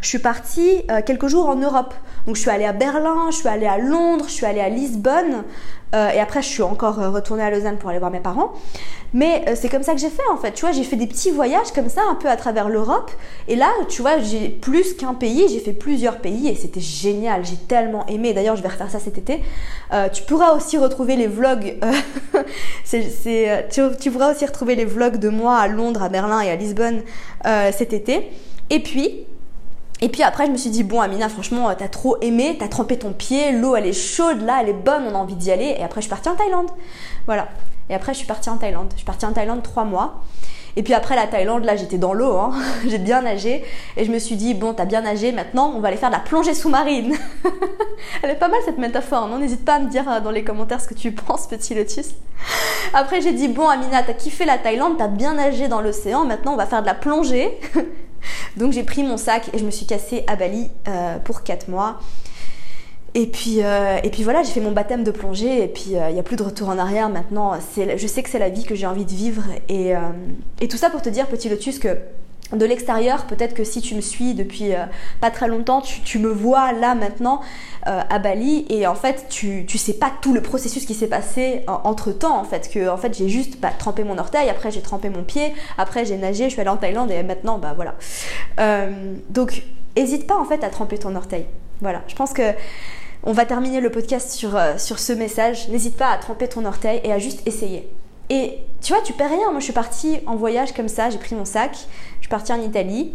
je 0.01 0.09
suis 0.09 0.19
partie 0.19 0.83
euh, 0.91 1.01
quelques 1.05 1.27
jours 1.27 1.47
en 1.47 1.55
Europe. 1.55 1.93
Donc 2.25 2.35
je 2.35 2.41
suis 2.41 2.49
allée 2.49 2.65
à 2.65 2.73
Berlin, 2.73 3.27
je 3.31 3.37
suis 3.37 3.47
allée 3.47 3.65
à 3.65 3.77
Londres, 3.77 4.25
je 4.27 4.33
suis 4.33 4.45
allée 4.45 4.61
à 4.61 4.69
Lisbonne. 4.69 5.43
Euh, 5.95 6.09
et 6.09 6.19
après, 6.19 6.41
je 6.41 6.47
suis 6.47 6.63
encore 6.63 6.99
euh, 6.99 7.09
retournée 7.09 7.43
à 7.43 7.49
Lausanne 7.49 7.77
pour 7.77 7.89
aller 7.89 7.99
voir 7.99 8.11
mes 8.11 8.19
parents. 8.19 8.53
Mais 9.13 9.55
c'est 9.55 9.69
comme 9.69 9.83
ça 9.83 9.93
que 9.93 9.99
j'ai 9.99 10.09
fait 10.09 10.27
en 10.33 10.35
fait. 10.35 10.51
Tu 10.51 10.61
vois, 10.61 10.73
j'ai 10.73 10.83
fait 10.83 10.97
des 10.97 11.07
petits 11.07 11.31
voyages 11.31 11.71
comme 11.73 11.87
ça, 11.87 12.01
un 12.09 12.15
peu 12.15 12.29
à 12.29 12.35
travers 12.35 12.67
l'Europe. 12.67 13.09
Et 13.47 13.55
là, 13.55 13.69
tu 13.87 14.01
vois, 14.01 14.19
j'ai 14.19 14.49
plus 14.49 14.95
qu'un 14.95 15.13
pays, 15.13 15.47
j'ai 15.47 15.59
fait 15.59 15.71
plusieurs 15.71 16.17
pays 16.17 16.49
et 16.49 16.55
c'était 16.55 16.81
génial. 16.81 17.45
J'ai 17.45 17.55
tellement 17.55 18.05
aimé. 18.07 18.33
D'ailleurs, 18.33 18.57
je 18.57 18.61
vais 18.61 18.67
refaire 18.67 18.91
ça 18.91 18.99
cet 18.99 19.17
été. 19.17 19.41
tu 20.11 20.23
pourras 20.23 20.51
aussi 20.51 20.77
retrouver 20.77 21.15
les 21.15 21.27
vlogs. 21.27 21.77
c'est, 22.83 23.69
tu, 23.71 23.81
tu, 23.97 24.11
pourras 24.11 24.33
aussi 24.33 24.45
retrouver 24.45 24.75
les 24.75 24.85
vlogs 24.85 25.17
de 25.17 25.29
moi 25.29 25.55
à 25.55 25.69
Londres, 25.69 26.03
à 26.03 26.09
Berlin 26.09 26.41
et 26.41 26.49
à 26.49 26.57
Lisbonne 26.57 27.01
cet 27.71 27.93
été. 27.93 28.29
Et 28.69 28.83
puis, 28.83 29.26
et 30.01 30.09
puis 30.09 30.21
après, 30.21 30.45
je 30.45 30.51
me 30.51 30.57
suis 30.57 30.69
dit, 30.69 30.83
bon, 30.83 31.01
Amina, 31.01 31.27
franchement, 31.27 31.73
t'as 31.75 31.87
trop 31.87 32.17
aimé, 32.21 32.55
t'as 32.59 32.67
trempé 32.67 32.99
ton 32.99 33.13
pied, 33.13 33.51
l'eau 33.51 33.75
elle 33.75 33.87
est 33.87 33.93
chaude, 33.93 34.41
là, 34.41 34.59
elle 34.61 34.69
est 34.69 34.73
bonne, 34.73 35.03
on 35.09 35.15
a 35.15 35.17
envie 35.17 35.35
d'y 35.35 35.51
aller. 35.51 35.75
Et 35.77 35.83
après, 35.83 36.01
je 36.01 36.05
suis 36.05 36.09
partie 36.09 36.29
en 36.29 36.35
Thaïlande. 36.35 36.69
Voilà. 37.25 37.47
Et 37.89 37.95
après, 37.95 38.13
je 38.13 38.19
suis 38.19 38.27
partie 38.27 38.49
en 38.49 38.57
Thaïlande. 38.57 38.89
Je 38.91 38.97
suis 38.97 39.05
partie 39.05 39.25
en 39.25 39.33
Thaïlande 39.33 39.63
trois 39.63 39.85
mois. 39.85 40.21
Et 40.75 40.83
puis 40.83 40.93
après 40.93 41.15
la 41.15 41.25
Thaïlande, 41.25 41.63
là, 41.63 41.75
j'étais 41.75 41.97
dans 41.97 42.13
l'eau, 42.13 42.37
hein. 42.37 42.51
j'ai 42.87 42.99
bien 42.99 43.23
nagé. 43.23 43.63
Et 43.95 44.05
je 44.05 44.11
me 44.11 44.19
suis 44.19 44.35
dit, 44.35 44.53
bon, 44.53 44.75
t'as 44.75 44.85
bien 44.85 45.01
nagé, 45.01 45.31
maintenant, 45.31 45.73
on 45.75 45.79
va 45.79 45.87
aller 45.87 45.97
faire 45.97 46.09
de 46.09 46.15
la 46.15 46.21
plongée 46.21 46.53
sous-marine. 46.53 47.15
Elle 48.21 48.29
est 48.29 48.35
pas 48.35 48.47
mal 48.47 48.59
cette 48.63 48.77
métaphore, 48.77 49.27
non 49.27 49.39
N'hésite 49.39 49.65
pas 49.65 49.75
à 49.75 49.79
me 49.79 49.89
dire 49.89 50.07
euh, 50.07 50.19
dans 50.19 50.29
les 50.29 50.43
commentaires 50.43 50.79
ce 50.79 50.87
que 50.87 50.93
tu 50.93 51.11
penses, 51.13 51.47
petit 51.47 51.73
lotus. 51.73 52.09
Après, 52.93 53.21
j'ai 53.21 53.31
dit, 53.31 53.47
bon, 53.47 53.67
Amina, 53.67 54.03
t'as 54.03 54.13
kiffé 54.13 54.45
la 54.45 54.59
Thaïlande, 54.59 54.99
t'as 54.99 55.07
bien 55.07 55.33
nagé 55.33 55.67
dans 55.67 55.81
l'océan, 55.81 56.25
maintenant, 56.25 56.53
on 56.53 56.57
va 56.57 56.67
faire 56.67 56.81
de 56.81 56.87
la 56.87 56.93
plongée. 56.93 57.59
Donc 58.57 58.73
j'ai 58.73 58.83
pris 58.83 59.03
mon 59.03 59.17
sac 59.17 59.49
et 59.53 59.57
je 59.57 59.65
me 59.65 59.71
suis 59.71 59.85
cassée 59.85 60.23
à 60.27 60.35
Bali 60.35 60.69
euh, 60.87 61.17
pour 61.19 61.43
4 61.43 61.69
mois. 61.69 61.99
Et 63.13 63.25
puis, 63.25 63.63
euh, 63.63 63.97
et 64.03 64.09
puis 64.09 64.23
voilà, 64.23 64.43
j'ai 64.43 64.51
fait 64.51 64.59
mon 64.59 64.71
baptême 64.71 65.03
de 65.03 65.11
plongée 65.11 65.63
et 65.63 65.67
puis 65.67 65.91
il 65.91 65.97
euh, 65.97 66.11
n'y 66.11 66.19
a 66.19 66.23
plus 66.23 66.35
de 66.35 66.43
retour 66.43 66.69
en 66.69 66.77
arrière 66.77 67.09
maintenant. 67.09 67.53
Je 67.75 68.07
sais 68.07 68.21
que 68.21 68.29
c'est 68.29 68.39
la 68.39 68.49
vie 68.49 68.63
que 68.63 68.75
j'ai 68.75 68.85
envie 68.85 69.05
de 69.05 69.11
vivre. 69.11 69.43
Et, 69.69 69.93
et, 70.61 70.67
tout 70.67 70.77
ça 70.77 70.89
pour 70.89 71.01
te 71.01 71.09
dire, 71.09 71.27
petit 71.27 71.49
lotus, 71.49 71.79
que 71.79 71.97
de 72.53 72.65
l'extérieur, 72.65 73.25
peut-être 73.25 73.53
que 73.53 73.63
si 73.63 73.81
tu 73.81 73.93
me 73.95 74.01
suis 74.01 74.33
depuis 74.33 74.73
euh, 74.73 74.85
pas 75.19 75.31
très 75.31 75.47
longtemps, 75.47 75.81
tu, 75.81 76.19
me 76.19 76.29
vois 76.29 76.71
là 76.71 76.95
maintenant 76.95 77.41
euh, 77.87 78.01
à 78.09 78.19
Bali 78.19 78.65
et 78.69 78.87
en 78.87 78.95
fait 78.95 79.25
tu, 79.29 79.65
tu 79.67 79.77
sais 79.77 79.93
pas 79.93 80.11
tout 80.21 80.33
le 80.33 80.41
processus 80.41 80.85
qui 80.85 80.93
s'est 80.93 81.07
passé 81.07 81.63
entre 81.67 82.11
temps 82.11 82.39
en 82.39 82.43
fait 82.43 82.69
que 82.71 82.87
en 82.89 82.97
fait 82.97 83.15
j'ai 83.17 83.27
juste 83.27 83.59
bah, 83.59 83.71
trempé 83.77 84.03
mon 84.03 84.17
orteil, 84.17 84.49
après 84.49 84.71
j'ai 84.71 84.81
trempé 84.81 85.09
mon 85.09 85.23
pied, 85.23 85.53
après 85.77 86.05
j'ai 86.05 86.17
nagé, 86.17 86.45
je 86.45 86.51
suis 86.51 86.61
allée 86.61 86.69
en 86.69 86.77
Thaïlande 86.77 87.11
et 87.11 87.21
maintenant 87.21 87.57
bah 87.57 87.73
voilà. 87.75 87.95
Euh, 88.59 89.15
donc 89.29 89.63
hésite 89.95 90.25
pas 90.25 90.37
en 90.37 90.45
fait 90.45 90.63
à 90.63 90.69
tremper 90.69 90.97
ton 90.97 91.15
orteil. 91.15 91.45
Voilà, 91.81 92.01
je 92.07 92.15
pense 92.15 92.31
que 92.31 92.53
on 93.23 93.33
va 93.33 93.45
terminer 93.45 93.81
le 93.81 93.89
podcast 93.89 94.31
sur, 94.31 94.57
sur 94.77 94.99
ce 94.99 95.11
message. 95.11 95.67
N'hésite 95.67 95.97
pas 95.97 96.11
à 96.11 96.17
tremper 96.17 96.47
ton 96.47 96.63
orteil 96.65 97.01
et 97.03 97.11
à 97.11 97.19
juste 97.19 97.45
essayer. 97.45 97.89
Et 98.29 98.59
tu 98.81 98.93
vois, 98.93 99.01
tu 99.01 99.13
perds 99.13 99.29
rien. 99.29 99.51
Moi, 99.51 99.59
je 99.59 99.65
suis 99.65 99.73
partie 99.73 100.19
en 100.25 100.35
voyage 100.35 100.73
comme 100.73 100.89
ça, 100.89 101.09
j'ai 101.09 101.17
pris 101.17 101.35
mon 101.35 101.45
sac, 101.45 101.71
je 101.73 102.21
suis 102.21 102.29
partie 102.29 102.51
en 102.51 102.61
Italie 102.61 103.11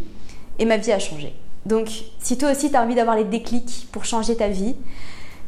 et 0.58 0.64
ma 0.64 0.76
vie 0.76 0.92
a 0.92 0.98
changé. 0.98 1.34
Donc, 1.66 1.88
si 2.18 2.38
toi 2.38 2.50
aussi 2.50 2.70
tu 2.70 2.76
as 2.76 2.82
envie 2.82 2.94
d'avoir 2.94 3.16
les 3.16 3.24
déclics 3.24 3.88
pour 3.92 4.04
changer 4.04 4.36
ta 4.36 4.48
vie, 4.48 4.74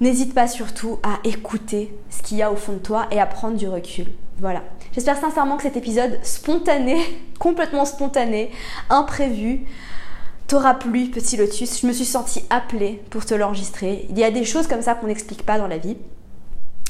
n'hésite 0.00 0.34
pas 0.34 0.46
surtout 0.46 0.98
à 1.02 1.18
écouter 1.24 1.94
ce 2.10 2.22
qu'il 2.22 2.38
y 2.38 2.42
a 2.42 2.52
au 2.52 2.56
fond 2.56 2.74
de 2.74 2.78
toi 2.78 3.06
et 3.10 3.20
à 3.20 3.26
prendre 3.26 3.56
du 3.56 3.68
recul. 3.68 4.06
Voilà. 4.38 4.62
J'espère 4.92 5.16
sincèrement 5.16 5.56
que 5.56 5.62
cet 5.62 5.76
épisode 5.76 6.18
spontané, 6.22 7.00
complètement 7.38 7.84
spontané, 7.84 8.50
imprévu, 8.90 9.62
t'aura 10.46 10.74
plu, 10.74 11.06
petit 11.06 11.36
lotus. 11.36 11.80
Je 11.80 11.86
me 11.86 11.92
suis 11.92 12.04
sentie 12.04 12.44
appelée 12.50 13.02
pour 13.10 13.24
te 13.24 13.34
l'enregistrer. 13.34 14.06
Il 14.10 14.18
y 14.18 14.24
a 14.24 14.30
des 14.30 14.44
choses 14.44 14.66
comme 14.66 14.82
ça 14.82 14.94
qu'on 14.94 15.06
n'explique 15.06 15.44
pas 15.44 15.58
dans 15.58 15.68
la 15.68 15.78
vie. 15.78 15.96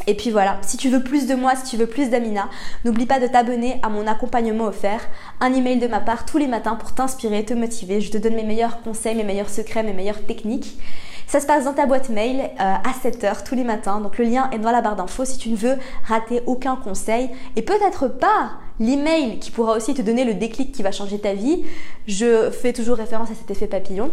Et 0.07 0.15
puis 0.15 0.31
voilà, 0.31 0.59
si 0.63 0.77
tu 0.77 0.91
veux 0.91 1.03
plus 1.03 1.27
de 1.27 1.35
moi, 1.35 1.55
si 1.57 1.71
tu 1.71 1.77
veux 1.77 1.87
plus 1.87 2.11
d'Amina, 2.11 2.49
n'oublie 2.85 3.07
pas 3.07 3.21
de 3.21 3.27
t'abonner 3.27 3.81
à 3.83 3.89
mon 3.89 4.07
accompagnement 4.07 4.65
offert, 4.65 5.01
un 5.41 5.53
email 5.53 5.79
de 5.79 5.87
ma 5.87 6.01
part 6.01 6.27
tous 6.27 6.39
les 6.39 6.47
matins 6.47 6.77
pour 6.77 6.93
t'inspirer, 6.93 7.45
te 7.45 7.55
motiver. 7.55 8.01
Je 8.01 8.11
te 8.11 8.19
donne 8.19 8.35
mes 8.35 8.45
meilleurs 8.45 8.83
conseils, 8.83 9.15
mes 9.15 9.25
meilleurs 9.25 9.49
secrets, 9.49 9.83
mes 9.83 9.95
meilleures 9.95 10.25
techniques. 10.27 10.79
Ça 11.27 11.41
se 11.41 11.47
passe 11.47 11.65
dans 11.65 11.73
ta 11.73 11.87
boîte 11.87 12.11
mail 12.11 12.41
euh, 12.41 12.49
à 12.59 12.93
7h 13.03 13.45
tous 13.45 13.55
les 13.55 13.65
matins. 13.65 14.01
Donc 14.01 14.19
le 14.19 14.25
lien 14.25 14.51
est 14.53 14.59
dans 14.59 14.71
la 14.71 14.83
barre 14.83 14.97
d'infos 14.97 15.25
si 15.25 15.39
tu 15.39 15.49
ne 15.49 15.57
veux 15.57 15.77
rater 16.07 16.43
aucun 16.47 16.77
conseil 16.77 17.31
et 17.57 17.63
peut-être 17.63 18.09
pas 18.09 18.53
l'email 18.79 19.39
qui 19.39 19.51
pourra 19.51 19.77
aussi 19.77 19.95
te 19.95 20.03
donner 20.03 20.25
le 20.25 20.35
déclic 20.35 20.73
qui 20.73 20.83
va 20.83 20.93
changer 20.93 21.19
ta 21.19 21.33
vie. 21.33 21.65
Je 22.07 22.51
fais 22.51 22.73
toujours 22.73 22.99
référence 22.99 23.31
à 23.31 23.35
cet 23.35 23.51
effet 23.51 23.67
papillon. 23.67 24.11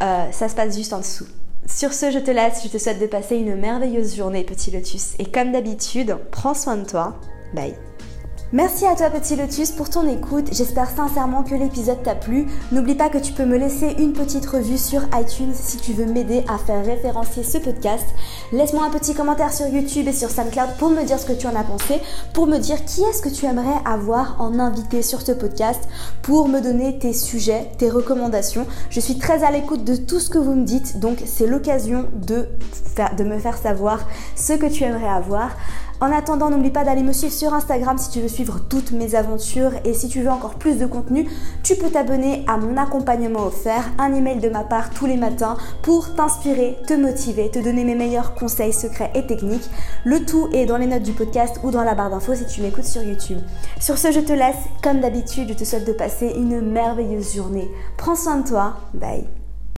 Euh, 0.00 0.30
ça 0.30 0.48
se 0.48 0.54
passe 0.54 0.76
juste 0.76 0.92
en 0.92 0.98
dessous. 0.98 1.26
Sur 1.66 1.92
ce, 1.92 2.10
je 2.10 2.18
te 2.18 2.30
laisse, 2.30 2.62
je 2.64 2.68
te 2.68 2.78
souhaite 2.78 3.00
de 3.00 3.06
passer 3.06 3.36
une 3.36 3.56
merveilleuse 3.56 4.16
journée, 4.16 4.44
petit 4.44 4.70
lotus. 4.70 5.14
Et 5.18 5.26
comme 5.26 5.52
d'habitude, 5.52 6.16
prends 6.30 6.54
soin 6.54 6.76
de 6.76 6.86
toi. 6.86 7.20
Bye. 7.54 7.74
Merci 8.50 8.86
à 8.86 8.94
toi 8.94 9.10
petit 9.10 9.36
lotus 9.36 9.72
pour 9.72 9.90
ton 9.90 10.08
écoute, 10.08 10.48
j'espère 10.52 10.88
sincèrement 10.88 11.42
que 11.42 11.54
l'épisode 11.54 12.02
t'a 12.02 12.14
plu. 12.14 12.46
N'oublie 12.72 12.94
pas 12.94 13.10
que 13.10 13.18
tu 13.18 13.34
peux 13.34 13.44
me 13.44 13.58
laisser 13.58 13.94
une 13.98 14.14
petite 14.14 14.46
revue 14.46 14.78
sur 14.78 15.02
iTunes 15.20 15.52
si 15.52 15.76
tu 15.76 15.92
veux 15.92 16.06
m'aider 16.06 16.46
à 16.48 16.56
faire 16.56 16.82
référencier 16.82 17.42
ce 17.42 17.58
podcast. 17.58 18.06
Laisse-moi 18.52 18.86
un 18.86 18.90
petit 18.90 19.12
commentaire 19.12 19.52
sur 19.52 19.66
YouTube 19.66 20.08
et 20.08 20.14
sur 20.14 20.30
SoundCloud 20.30 20.78
pour 20.78 20.88
me 20.88 21.04
dire 21.04 21.18
ce 21.18 21.26
que 21.26 21.34
tu 21.34 21.46
en 21.46 21.54
as 21.54 21.62
pensé, 21.62 22.00
pour 22.32 22.46
me 22.46 22.56
dire 22.56 22.82
qui 22.86 23.02
est-ce 23.02 23.20
que 23.20 23.28
tu 23.28 23.44
aimerais 23.44 23.82
avoir 23.84 24.40
en 24.40 24.58
invité 24.58 25.02
sur 25.02 25.20
ce 25.20 25.32
podcast, 25.32 25.86
pour 26.22 26.48
me 26.48 26.62
donner 26.62 26.98
tes 26.98 27.12
sujets, 27.12 27.70
tes 27.76 27.90
recommandations. 27.90 28.66
Je 28.88 29.00
suis 29.00 29.18
très 29.18 29.44
à 29.44 29.50
l'écoute 29.50 29.84
de 29.84 29.94
tout 29.94 30.20
ce 30.20 30.30
que 30.30 30.38
vous 30.38 30.54
me 30.54 30.64
dites, 30.64 31.00
donc 31.00 31.18
c'est 31.26 31.46
l'occasion 31.46 32.06
de, 32.14 32.48
de 33.14 33.24
me 33.24 33.38
faire 33.38 33.58
savoir 33.58 34.06
ce 34.36 34.54
que 34.54 34.72
tu 34.72 34.84
aimerais 34.84 35.06
avoir. 35.06 35.50
En 36.00 36.12
attendant, 36.12 36.48
n'oublie 36.48 36.70
pas 36.70 36.84
d'aller 36.84 37.02
me 37.02 37.12
suivre 37.12 37.32
sur 37.32 37.54
Instagram 37.54 37.98
si 37.98 38.10
tu 38.10 38.20
veux 38.20 38.28
suivre 38.28 38.60
toutes 38.68 38.92
mes 38.92 39.16
aventures 39.16 39.72
et 39.84 39.94
si 39.94 40.08
tu 40.08 40.22
veux 40.22 40.30
encore 40.30 40.54
plus 40.54 40.78
de 40.78 40.86
contenu, 40.86 41.28
tu 41.64 41.74
peux 41.74 41.90
t'abonner 41.90 42.44
à 42.46 42.56
mon 42.56 42.76
accompagnement 42.76 43.46
offert, 43.46 43.90
un 43.98 44.14
email 44.14 44.38
de 44.38 44.48
ma 44.48 44.62
part 44.62 44.90
tous 44.90 45.06
les 45.06 45.16
matins 45.16 45.56
pour 45.82 46.14
t'inspirer, 46.14 46.76
te 46.86 46.94
motiver, 46.94 47.50
te 47.50 47.58
donner 47.58 47.84
mes 47.84 47.96
meilleurs 47.96 48.34
conseils, 48.34 48.72
secrets 48.72 49.10
et 49.14 49.26
techniques. 49.26 49.68
Le 50.04 50.24
tout 50.24 50.48
est 50.52 50.66
dans 50.66 50.76
les 50.76 50.86
notes 50.86 51.02
du 51.02 51.12
podcast 51.12 51.58
ou 51.64 51.70
dans 51.72 51.82
la 51.82 51.94
barre 51.94 52.10
d'infos 52.10 52.36
si 52.36 52.46
tu 52.46 52.62
m'écoutes 52.62 52.84
sur 52.84 53.02
YouTube. 53.02 53.38
Sur 53.80 53.98
ce, 53.98 54.12
je 54.12 54.20
te 54.20 54.32
laisse. 54.32 54.56
Comme 54.82 55.00
d'habitude, 55.00 55.48
je 55.48 55.54
te 55.54 55.64
souhaite 55.64 55.86
de 55.86 55.92
passer 55.92 56.32
une 56.36 56.60
merveilleuse 56.60 57.34
journée. 57.34 57.68
Prends 57.96 58.16
soin 58.16 58.36
de 58.36 58.48
toi. 58.48 58.74
Bye. 58.94 59.37